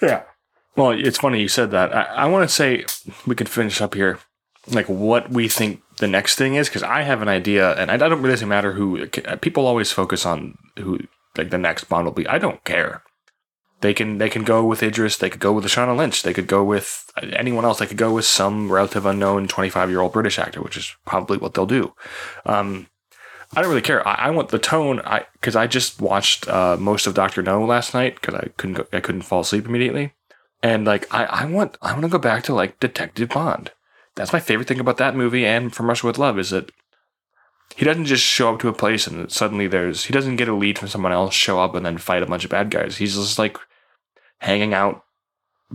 [0.01, 0.23] Yeah.
[0.75, 1.93] Well, it's funny you said that.
[1.95, 2.85] I, I want to say
[3.25, 4.19] we could finish up here,
[4.67, 7.97] like what we think the next thing is, because I have an idea, and I
[7.97, 9.07] don't really matter who.
[9.07, 10.99] People always focus on who
[11.35, 12.27] like the next Bond will be.
[12.27, 13.01] I don't care.
[13.81, 15.17] They can they can go with Idris.
[15.17, 16.23] They could go with Lashana Lynch.
[16.23, 17.79] They could go with anyone else.
[17.79, 20.95] They could go with some relative unknown twenty five year old British actor, which is
[21.05, 21.93] probably what they'll do.
[22.45, 22.87] Um,
[23.55, 24.05] I don't really care.
[24.07, 24.99] I, I want the tone.
[25.01, 28.73] I because I just watched uh, most of Doctor No last night because I couldn't
[28.75, 30.13] go, I couldn't fall asleep immediately,
[30.63, 33.71] and like I, I want I want to go back to like Detective Bond.
[34.15, 36.71] That's my favorite thing about that movie and From Russia with Love is that
[37.75, 40.53] he doesn't just show up to a place and suddenly there's he doesn't get a
[40.55, 42.97] lead from someone else, show up and then fight a bunch of bad guys.
[42.97, 43.57] He's just like
[44.39, 45.03] hanging out,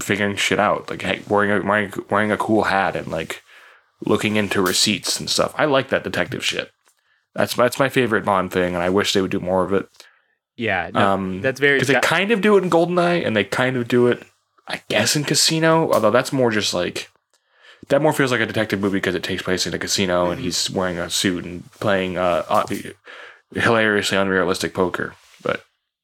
[0.00, 3.42] figuring shit out, like hey, wearing a wearing, wearing a cool hat and like
[4.04, 5.54] looking into receipts and stuff.
[5.56, 6.70] I like that detective shit.
[7.34, 9.88] That's that's my favorite Bond thing, and I wish they would do more of it.
[10.56, 11.76] Yeah, no, Um, that's very.
[11.78, 14.22] Because they kind of do it in Goldeneye, and they kind of do it,
[14.68, 15.90] I guess, in Casino.
[15.92, 17.10] Although that's more just like
[17.92, 20.40] that more feels like a detective movie because it takes place in a casino and
[20.40, 22.66] he's wearing a suit and playing uh, uh,
[23.54, 25.14] hilariously unrealistic poker.
[25.42, 25.62] But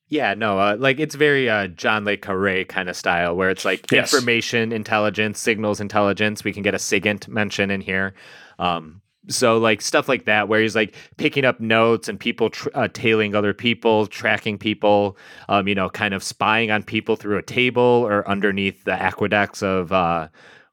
[0.08, 3.64] Yeah, no, uh, like it's very uh, John Le Carre kind of style, where it's
[3.64, 4.12] like Yes.
[4.12, 6.44] information intelligence, signals intelligence.
[6.44, 8.12] We can get a SIGINT mention in here.
[8.58, 12.68] Um, so like stuff like that, where he's like picking up notes and people tr-
[12.74, 15.16] uh, tailing other people, tracking people,
[15.48, 19.62] um, you know, kind of spying on people through a table or underneath the aqueducts
[19.62, 20.28] of uh,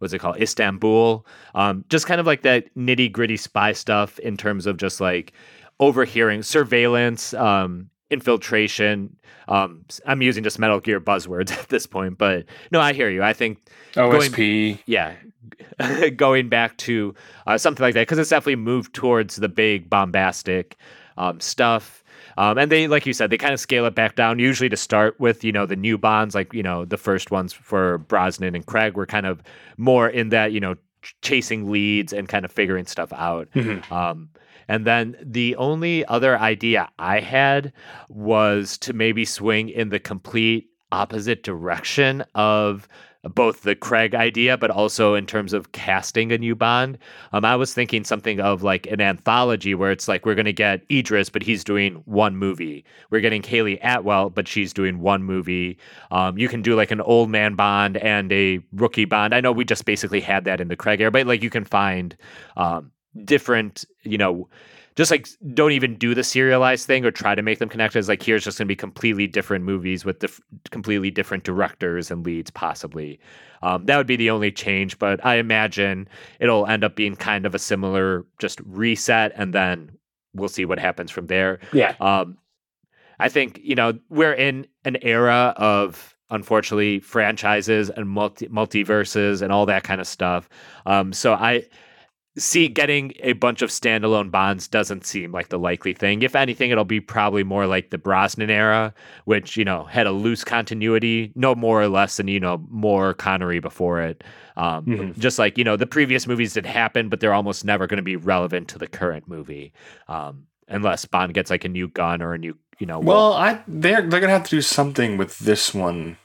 [0.06, 1.26] what's it called, Istanbul.
[1.56, 5.34] Um, just kind of like that nitty gritty spy stuff in terms of just like
[5.80, 9.18] overhearing, surveillance, um, infiltration.
[9.48, 13.24] Um, I'm using just Metal Gear buzzwords at this point, but no, I hear you.
[13.24, 13.60] I think
[13.94, 14.80] OSP.
[14.86, 15.16] yeah,
[16.16, 17.16] going back to
[17.48, 20.78] uh, something like that because it's definitely moved towards the big bombastic
[21.18, 22.04] um, stuff.
[22.38, 24.40] Um, and they, like you said, they kind of scale it back down.
[24.40, 27.54] Usually to start with, you know, the new bonds, like you know, the first ones
[27.54, 29.42] for Brosnan and Craig were kind of
[29.78, 33.50] more in that, you know, ch- chasing leads and kind of figuring stuff out.
[33.56, 33.90] Mhm.
[33.92, 34.30] Um,
[34.68, 37.72] and then the only other idea I had
[38.10, 42.88] was to maybe swing in the complete opposite direction of
[43.30, 46.98] both the Craig idea, but also in terms of casting a new Bond.
[47.34, 50.54] Um, I was thinking something of like an anthology where it's like we're going to
[50.54, 52.86] get Idris, but he's doing one movie.
[53.10, 55.78] We're getting Hayley Atwell, but she's doing one movie.
[56.12, 59.34] Um, you can do like an old man Bond and a rookie Bond.
[59.34, 61.66] I know we just basically had that in the Craig era, but like you can
[61.66, 62.16] find
[62.58, 62.92] um,
[63.24, 64.48] different, you know,
[64.96, 68.00] just like don't even do the serialized thing or try to make them connected.
[68.00, 70.42] It's like here's just going to be completely different movies with dif-
[70.72, 73.20] completely different directors and leads, possibly.
[73.62, 76.08] Um, that would be the only change, but I imagine
[76.40, 79.92] it'll end up being kind of a similar just reset, and then
[80.34, 81.60] we'll see what happens from there.
[81.74, 81.96] Yeah.
[82.00, 82.38] Um,
[83.20, 89.52] I think you know we're in an era of unfortunately franchises and multi multiverses and
[89.52, 90.48] all that kind of stuff.
[90.86, 91.66] Um, so I
[92.38, 96.22] see getting a bunch of standalone bonds doesn't seem like the likely thing.
[96.22, 98.94] If anything, it'll be probably more like the Brosnan era,
[99.26, 103.14] which you know had a loose continuity, no more or less than you know more
[103.14, 104.24] Connery before it.
[104.58, 105.18] Um, Mhm.
[105.18, 108.04] Just like you know the previous movies did happen, but they're almost never going to
[108.04, 109.72] be relevant to the current movie,
[110.08, 113.00] um, unless Bond gets like a new gun or a new you know.
[113.00, 116.18] Well, I they're they're gonna have to do something with this one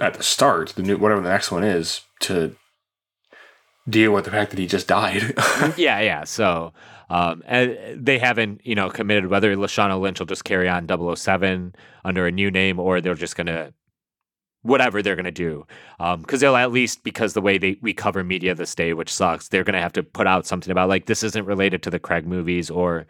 [0.00, 2.56] at the start, the new whatever the next one is, to
[3.90, 5.34] deal with the fact that he just died.
[5.76, 6.24] yeah, yeah.
[6.24, 6.72] So,
[7.08, 11.74] um, and they haven't, you know, committed whether Lashana Lynch will just carry on 007
[12.04, 13.74] under a new name or they're just going to
[14.62, 15.66] whatever they're going to do.
[15.98, 19.12] Um, cause they'll at least, because the way they, we cover media this day, which
[19.12, 21.90] sucks, they're going to have to put out something about like, this isn't related to
[21.90, 23.06] the Craig movies or,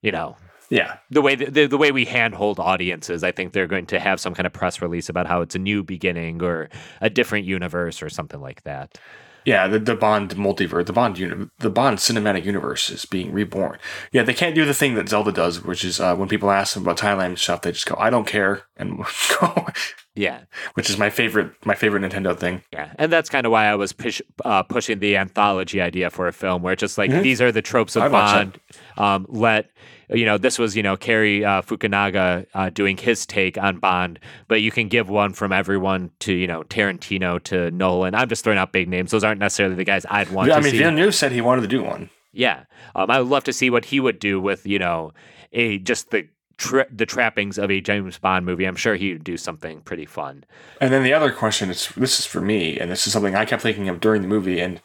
[0.00, 0.36] you know,
[0.70, 0.96] yeah.
[1.10, 4.34] the way the, the way we handhold audiences, I think they're going to have some
[4.34, 6.70] kind of press release about how it's a new beginning or
[7.00, 8.98] a different universe or something like that.
[9.46, 13.78] Yeah, the, the Bond multiverse, the Bond uni- the Bond cinematic universe is being reborn.
[14.10, 16.74] Yeah, they can't do the thing that Zelda does, which is uh, when people ask
[16.74, 18.98] them about timeline stuff, they just go, "I don't care," and
[19.40, 19.68] go,
[20.16, 20.40] Yeah.
[20.74, 22.62] which is my favorite my favorite Nintendo thing.
[22.72, 26.26] Yeah, and that's kind of why I was push, uh, pushing the anthology idea for
[26.26, 27.22] a film, where it's just like Mhm.
[27.22, 28.60] these are the tropes of I'd Bond.
[28.96, 29.66] Um, let
[30.08, 34.18] you know this was you know Cary uh, Fukunaga uh, doing his take on Bond,
[34.48, 38.14] but you can give one from everyone to you know Tarantino to Nolan.
[38.14, 40.60] I'm just throwing out big names; those aren't necessarily the guys I'd want Yeah, I
[40.60, 40.72] mean.
[40.72, 42.08] Villeneuve said he wanted to do one.
[42.32, 42.64] Yeah,
[42.94, 45.12] um, I would love to see what he would do with you know
[45.52, 46.28] a just the
[46.58, 48.64] tra- the trappings of a James Bond movie.
[48.64, 50.44] I'm sure he would do something pretty fun.
[50.80, 53.44] And then the other question is this is for me, and this is something I
[53.44, 54.80] kept thinking of during the movie, and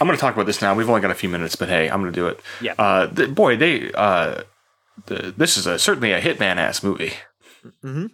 [0.00, 0.74] I'm going to talk about this now.
[0.74, 2.40] We've only got a few minutes, but hey, I'm going to do it.
[2.60, 2.74] Yeah.
[2.78, 4.42] Uh, the, boy, they uh,
[5.06, 7.12] the, this is a certainly a hitman ass movie.
[7.84, 8.10] Mhm.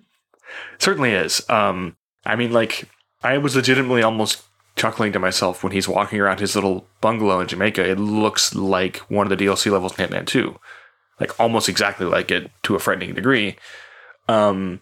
[0.79, 1.49] Certainly is.
[1.51, 2.89] Um, I mean, like
[3.23, 4.43] I was legitimately almost
[4.77, 7.89] chuckling to myself when he's walking around his little bungalow in Jamaica.
[7.89, 10.59] It looks like one of the DLC levels in Hitman 2.
[11.21, 13.57] Like almost exactly like it to a frightening degree.
[14.29, 14.81] Um,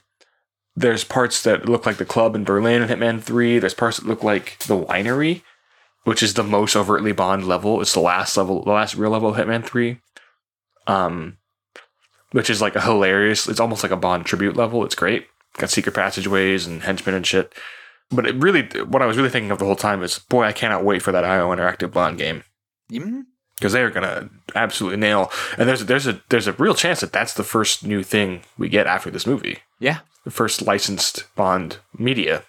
[0.75, 3.59] there's parts that look like the club in Berlin in Hitman 3.
[3.59, 5.43] There's parts that look like the winery,
[6.05, 7.81] which is the most overtly Bond level.
[7.83, 10.01] It's the last level, the last real level of Hitman 3.
[10.87, 11.37] Um,
[12.33, 14.85] which is like a hilarious, it's almost like a Bond tribute level.
[14.85, 15.27] It's great.
[15.59, 17.53] Got secret passageways and henchmen and shit.
[18.11, 20.53] But it really, what I was really thinking of the whole time is, boy, I
[20.53, 22.45] cannot wait for that IO Interactive Bond game
[22.91, 23.25] Mhm.
[23.63, 25.31] Because they are gonna absolutely nail.
[25.57, 28.69] And there's there's a there's a real chance that that's the first new thing we
[28.69, 32.43] get after this movie Yeah, the first licensed Bond media.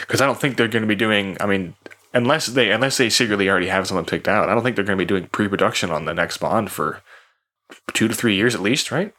[0.00, 1.36] Because I don't think they're going to be doing.
[1.40, 1.74] I mean,
[2.14, 4.96] unless they unless they secretly already have someone picked out, I don't think they're going
[4.98, 7.02] to be doing pre-production on the next Bond for
[7.92, 9.12] two to three years at least, right?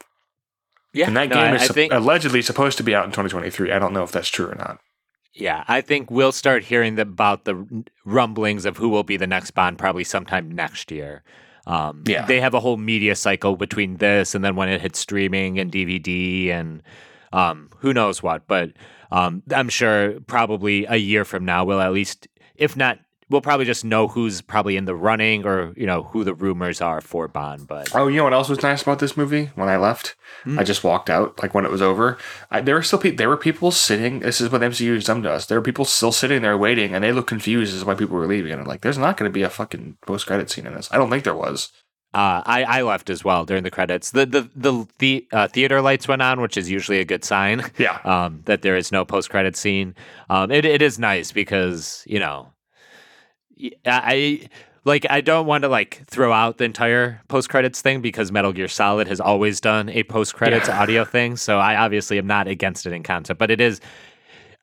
[0.92, 1.06] yeah.
[1.06, 3.72] And that No, game I- is I think allegedly supposed to be out in 2023.
[3.72, 4.80] I don't know if that's true or not.
[5.40, 9.52] Yeah, I think we'll start hearing about the rumblings of who will be the next
[9.52, 11.24] Bond probably sometime next year.
[11.66, 12.26] Um, Yeah.
[12.26, 15.72] they have a whole media cycle between this and then when it hits streaming and
[15.72, 16.84] DVD and
[17.32, 18.48] um, who knows what.
[18.48, 18.72] But
[19.12, 23.00] um, I'm sure probably a year from now we'll at least, if not,
[23.30, 26.82] we'll probably just know who's probably in the running or you know who the rumors
[26.82, 27.68] are for Bond.
[27.68, 29.52] But Oh, you know what else was nice about this movie?
[29.56, 30.16] When I left,
[30.58, 31.42] I just walked out.
[31.42, 32.18] Like when it was over,
[32.52, 34.20] I, there were still pe- there were people sitting.
[34.20, 35.46] This is what MCU has done to us.
[35.46, 38.28] There were people still sitting there waiting, and they look confused as why people were
[38.28, 38.52] leaving.
[38.52, 40.90] And I'm like, there's not going to be a fucking post credit scene in this.
[40.92, 41.72] I don't think there was.
[42.12, 44.10] Uh, I, I left as well during the credits.
[44.12, 47.64] The the the, the uh, theater lights went on, which is usually a good sign.
[47.78, 48.00] Yeah.
[48.10, 49.94] Um, that there is no post credit scene.
[50.30, 52.52] Um, it it is nice because you know,
[53.86, 54.47] I
[54.86, 58.53] like I don't want to like throw out the entire post credits thing because Metal
[58.53, 60.82] Gear Solid has always done a post credits Yeah.
[60.82, 61.38] audio thing.
[61.38, 63.82] So I obviously am not against it in concept, but it is.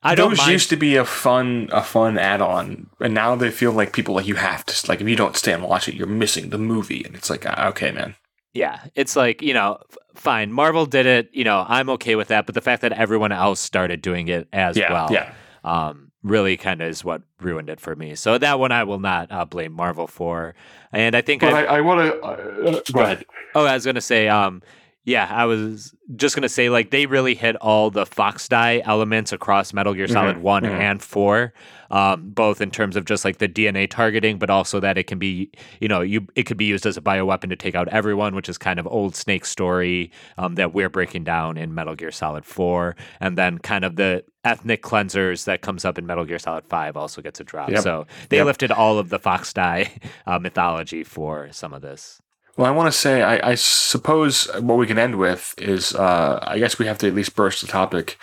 [0.03, 0.51] I don't Those mind.
[0.51, 4.15] used to be a fun a fun add on, and now they feel like people
[4.15, 6.57] like you have to like if you don't stay and watch it, you're missing the
[6.59, 7.03] movie.
[7.03, 8.15] And it's like, ah, okay, man.
[8.53, 9.77] Yeah, it's like, you know,
[10.15, 10.51] fine.
[10.51, 13.59] Marvel did it, you know, I'm okay with that, but the fact that everyone else
[13.59, 15.33] started doing it as Yeah, well yeah.
[15.63, 18.15] um really kind of is what ruined it for me.
[18.15, 20.55] So that one I will not uh, blame Marvel for.
[20.91, 23.25] And I think But I, I, I want to uh, go ahead.
[23.55, 24.61] Oh, I was going to say um
[25.07, 28.81] yeah, I was just going to say like they really hit all the Fox die
[28.83, 30.69] elements across Metal Gear Solid Mhm, 1 mhm.
[30.69, 31.53] and 4.
[31.89, 35.17] Um, both in terms of just like the DNA targeting, but also that it can
[35.17, 35.49] be,
[35.79, 38.49] you know, you it could be used as a bioweapon to take out everyone, which
[38.49, 42.43] is kind of old Snake story um, that we're breaking down in Metal Gear Solid
[42.43, 42.93] 4.
[43.21, 46.97] And then kind of the ethnic cleansers that comes up in Metal Gear Solid 5
[46.97, 47.69] also gets a drop.
[47.69, 47.83] Yep.
[47.83, 48.45] So they Yep.
[48.45, 49.89] lifted all of the Fox die
[50.27, 52.21] uh, mythology for some of this.
[52.57, 56.39] Well, I want to say, I, I suppose what we can end with is, uh,
[56.41, 58.17] I guess we have to at least burst the topic.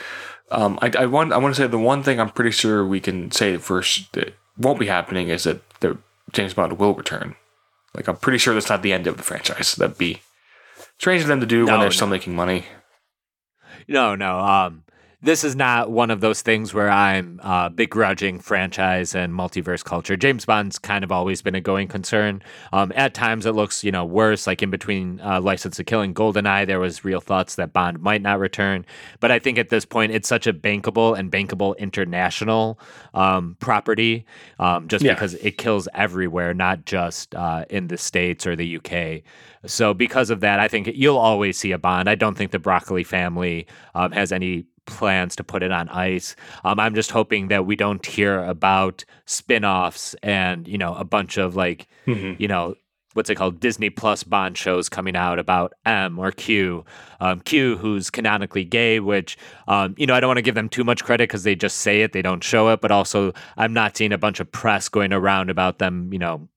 [0.50, 3.00] Um, I, I want, I want to say the one thing I'm pretty sure we
[3.00, 5.98] can say first that won't be happening is that the
[6.32, 7.36] James Bond will return.
[7.94, 9.76] Like, I'm pretty sure that's not the end of the franchise.
[9.76, 10.20] That'd be
[10.98, 11.92] strange for them to do No, when they're no.
[11.94, 12.66] still making money.
[13.86, 14.38] No, no.
[14.40, 14.83] Um,
[15.24, 20.16] this is not one of those things where I'm uh, begrudging franchise and multiverse culture.
[20.16, 22.42] James Bond's kind of always been a going concern.
[22.74, 24.46] Um, at times, it looks you know worse.
[24.46, 28.00] Like in between uh, License to Kill and GoldenEye, there was real thoughts that Bond
[28.00, 28.84] might not return.
[29.18, 32.78] But I think at this point, it's such a bankable and bankable international
[33.14, 34.26] um, property,
[34.58, 35.14] um, just Yeah.
[35.14, 39.22] because it kills everywhere, not just uh, in the states or the UK.
[39.66, 42.10] So because of that, I think you'll always see a Bond.
[42.10, 46.36] I don't think the Broccoli family um, has any plans to put it on ice.
[46.64, 51.36] Um, I'm just hoping that we don't hear about spin-offs and you know a bunch
[51.38, 52.38] of like Mhm.
[52.38, 52.74] you know
[53.14, 56.84] what's it called Disney Plus Bond shows coming out about M or Q,
[57.20, 59.36] um, Q who's canonically gay, which
[59.68, 61.78] um, you know I don't want to give them too much credit because they just
[61.78, 64.88] say it, they don't show it, but also I'm not seeing a bunch of press
[64.88, 66.48] going around about them, you know.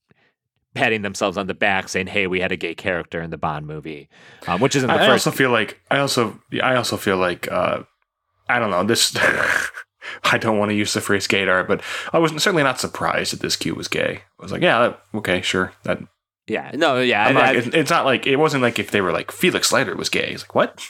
[0.73, 3.65] Patting themselves on the back, saying, "Hey, we had a gay character in the Bond
[3.65, 4.09] movie,"
[4.45, 7.51] um, which isn't the I, I also feel like, I also, I also feel like,
[7.51, 7.81] uh,
[8.49, 9.15] I don't know, this,
[10.23, 11.81] I don't want to use the phrase gaydar, but
[12.13, 14.21] I was certainly not surprised that this Q was gay.
[14.39, 15.73] I was like, yeah, that, okay, sure.
[15.83, 15.99] That
[16.47, 19.01] yeah, no, yeah, I'm not, I- it's, it's not like it wasn't like if they
[19.01, 20.29] were like Felix Leiter was gay.
[20.31, 20.81] It's like what?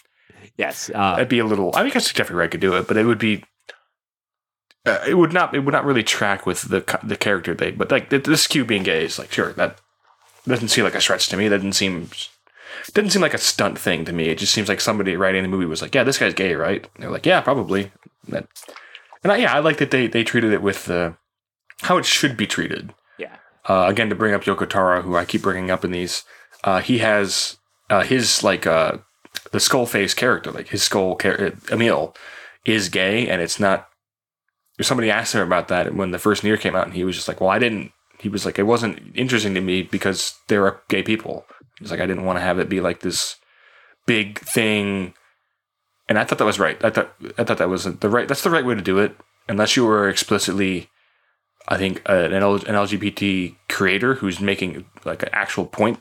[0.55, 1.71] yes, uh, That'd be a little.
[1.75, 3.43] I mean, I guess Jeffrey Wright could do it, but it would be.
[4.85, 5.53] Uh, it would not.
[5.55, 7.71] It would not really track with the the character they.
[7.71, 9.79] But like this Q being gay is like sure that
[10.47, 11.47] doesn't seem like a stretch to me.
[11.47, 12.09] That didn't seem.
[12.93, 14.29] Didn't seem like a stunt thing to me.
[14.29, 16.87] It just seems like somebody writing the movie was like, "Yeah, this guy's gay, right?"
[16.95, 17.91] And they're like, "Yeah, probably."
[18.29, 18.47] That,
[19.23, 21.15] and I, yeah, I like that they they treated it with the
[21.81, 22.93] how it should be treated.
[23.17, 23.35] yeah,
[23.67, 26.23] Uh, again, to bring up Yoko Taro, who I keep bringing up in these,
[26.63, 27.57] uh, he has
[27.89, 28.97] uh, his like uh,
[29.51, 32.15] the skull face character, like his skull char- Emil,
[32.65, 33.87] is gay, and it's not.
[34.81, 37.27] Somebody asked him about that when the first NieR came out, and he was just
[37.27, 40.81] like, "Well, I didn't." He was like, "It wasn't interesting to me because there are
[40.89, 41.45] gay people."
[41.79, 43.37] He's like, "I didn't want to have it be like this
[44.05, 45.13] big thing,"
[46.09, 46.83] and I thought that was right.
[46.83, 48.27] I thought I thought that was the right.
[48.27, 49.15] That's the right way to do it,
[49.47, 50.89] unless you were explicitly
[51.67, 55.99] I think an, an LGBT creator who's making like an actual point.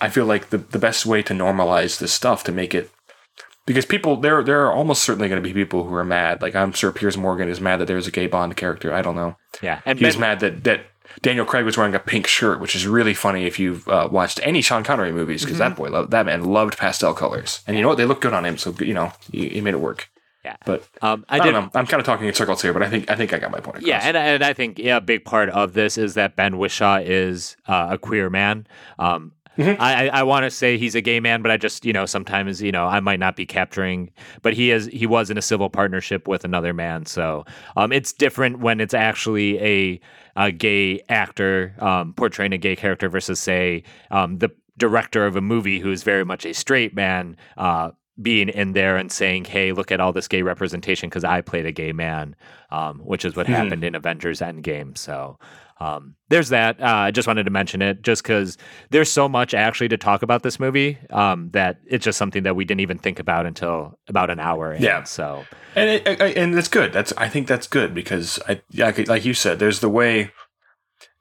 [0.00, 2.90] I feel like the, the best way to normalize this stuff to make it
[3.66, 6.40] because people there there are almost certainly going to be people who are mad.
[6.42, 8.92] Like I'm sure Piers Morgan is mad that there's a gay Bond character.
[8.92, 9.36] I don't know.
[9.62, 10.80] yeah, and he's Ben- mad that that
[11.22, 14.40] Daniel Craig was wearing a pink shirt, which is really funny if you've uh, watched
[14.42, 17.60] any Sean Connery movies because that boy loved that man loved pastel colors.
[17.66, 17.98] And you know what?
[17.98, 20.10] They look good on him, so you know he, he made it work.
[20.44, 20.56] Yeah.
[20.64, 21.52] But um, I, I, did.
[21.52, 21.70] don't know.
[21.78, 23.60] I'm kind of talking in circles here, but I think I think I got my
[23.60, 23.78] point.
[23.78, 23.88] Across.
[23.88, 27.02] Yeah, and and I think yeah, a big part of this is that Ben Whishaw
[27.04, 28.66] is uh, a queer man.
[28.98, 29.80] Um, Mm-hmm.
[29.82, 32.06] I I, I want to say he's a gay man, but I just you know
[32.06, 34.10] sometimes you know I might not be capturing,
[34.42, 37.44] but he is he was in a civil partnership with another man, so
[37.76, 40.00] um, it's different when it's actually a
[40.36, 43.82] a gay actor um, portraying a gay character versus say
[44.12, 47.36] um, the director of a movie who's very much a straight man.
[47.56, 47.90] Uh,
[48.20, 51.66] being in there and saying, "Hey, look at all this gay representation," because I played
[51.66, 52.34] a gay man,
[52.72, 53.50] um, which is what Mhm.
[53.54, 54.98] happened in Avengers Endgame.
[54.98, 55.38] So.
[55.80, 56.80] Um, there's that.
[56.80, 58.58] Uh, I just wanted to mention it just because
[58.90, 62.56] there's so much actually to talk about this movie um, that it's just something that
[62.56, 64.82] we didn't even think about until about an hour in.
[64.82, 65.04] Yeah.
[65.04, 65.44] So
[65.76, 66.92] and it, I- and it's good.
[66.92, 70.32] That's I think that's good because I yeah, like you said, there's the way.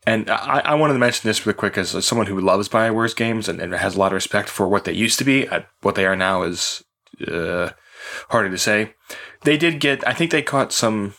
[0.05, 3.49] And I, I wanted to mention this real quick as someone who loves Bioware's games
[3.49, 5.45] and, and has a lot of respect for what they used to be.
[5.49, 6.82] Uh, what they are now is
[7.30, 7.72] uh,
[8.30, 8.93] harder to say.
[9.43, 10.08] They did get.
[10.08, 11.14] I think they caught some.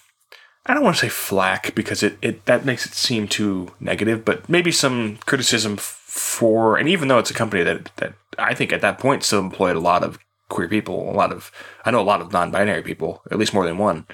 [0.69, 4.25] I don't want to say flack because it, it that makes it seem too negative,
[4.25, 6.77] but maybe some criticism for.
[6.77, 9.77] And even though it's a company that that I think at that point still employed
[9.77, 10.19] a lot of
[10.51, 11.51] queer people, a lot of
[11.87, 14.07] I know a lot of non-binary people, at least more than one.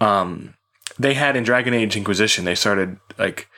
[0.00, 0.54] Um,
[0.98, 3.48] they had in Dragon Age Inquisition, they started like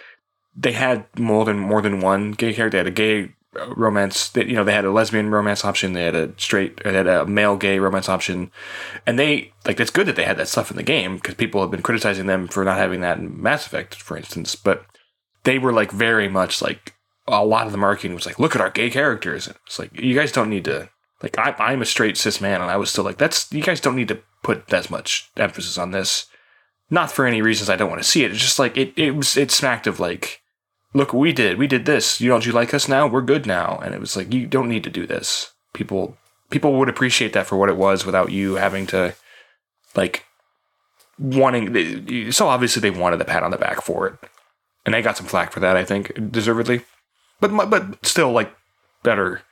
[0.55, 2.77] they had more than more than one gay character.
[2.77, 4.29] They had a gay romance.
[4.31, 5.93] That you know, they had a lesbian romance option.
[5.93, 8.51] They had a straight, they had a male gay romance option,
[9.07, 11.61] and they like it's good that they had that stuff in the game because people
[11.61, 14.55] have been criticizing them for not having that in Mass Effect, for instance.
[14.55, 14.85] But
[15.45, 16.95] they were like very much like
[17.27, 19.47] a lot of the marketing was like, look at our gay characters.
[19.47, 20.91] And it's like you guys don't need to
[21.23, 23.81] like I, I'm a straight cis man, and I was still like, that's you guys
[23.81, 26.27] don't need to put as much emphasis on this.
[26.89, 28.33] Not for any reasons I don't want to see it.
[28.33, 28.93] It's just like it.
[28.97, 29.37] It was.
[29.37, 30.40] It smacked of like,
[30.95, 31.59] look, we did.
[31.59, 32.21] We did this.
[32.21, 33.07] You don't you like us now?
[33.07, 33.79] We're good now.
[33.83, 35.53] And it was like you don't need to do this.
[35.73, 36.17] People
[36.51, 39.15] people would appreciate that for what it was without you having to
[39.95, 40.25] like
[41.19, 42.33] wanting.
[42.33, 44.15] So obviously they wanted the pat on the back for it,
[44.85, 45.77] and they got some flack for that.
[45.77, 46.83] I think deservedly,
[47.41, 48.53] but but still like
[49.03, 49.43] better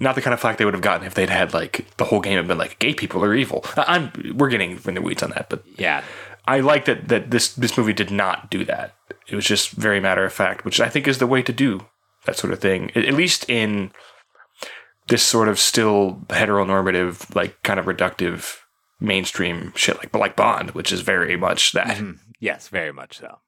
[0.00, 2.20] not the kind of flack they would have gotten if they'd had like the whole
[2.20, 3.64] game had been like gay people are evil.
[3.76, 6.02] I'm we're getting in the weeds on that, but yeah,
[6.46, 8.94] I like that that this this movie did not do that.
[9.28, 11.86] It was just very matter of fact, which I think is the way to do
[12.26, 12.90] that sort of thing.
[12.94, 13.92] At least in
[15.08, 18.58] this sort of still heteronormative, like kind of reductive
[19.00, 21.96] mainstream shit, like but like Bond, which is very much that.
[21.98, 22.18] Mhm.
[22.40, 23.38] yes, very much so.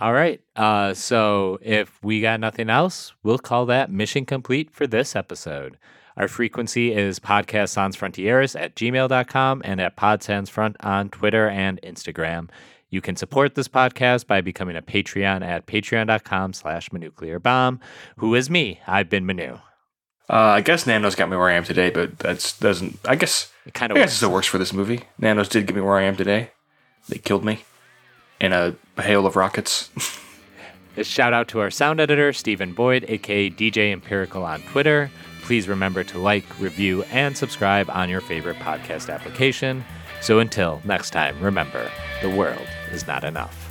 [0.00, 0.40] All right.
[0.54, 5.76] Uh, so if we got nothing else, we'll call that mission complete for this episode.
[6.18, 12.50] Our frequency is podcast sans frontieres at gmail.com and at podsansfront on Twitter and Instagram.
[12.90, 17.78] You can support this podcast by becoming a Patreon at patreon.com slash manuclear bomb.
[18.16, 18.80] Who is me?
[18.84, 19.58] I've been Manu.
[20.28, 22.98] Uh, I guess Nanos got me where I am today, but that's doesn't.
[23.04, 23.96] I guess It kind of.
[23.96, 25.02] I guess it still works for this movie.
[25.20, 26.50] Nanos did get me where I am today.
[27.08, 27.64] They killed me
[28.40, 29.90] in a hail of rockets.
[30.96, 35.12] A shout out to our sound editor, Stephen Boyd, aka DJ Empirical on Twitter.
[35.48, 39.82] Please remember to like, review, and subscribe on your favorite podcast application.
[40.20, 41.90] So until next time, remember
[42.20, 43.67] the world is not enough.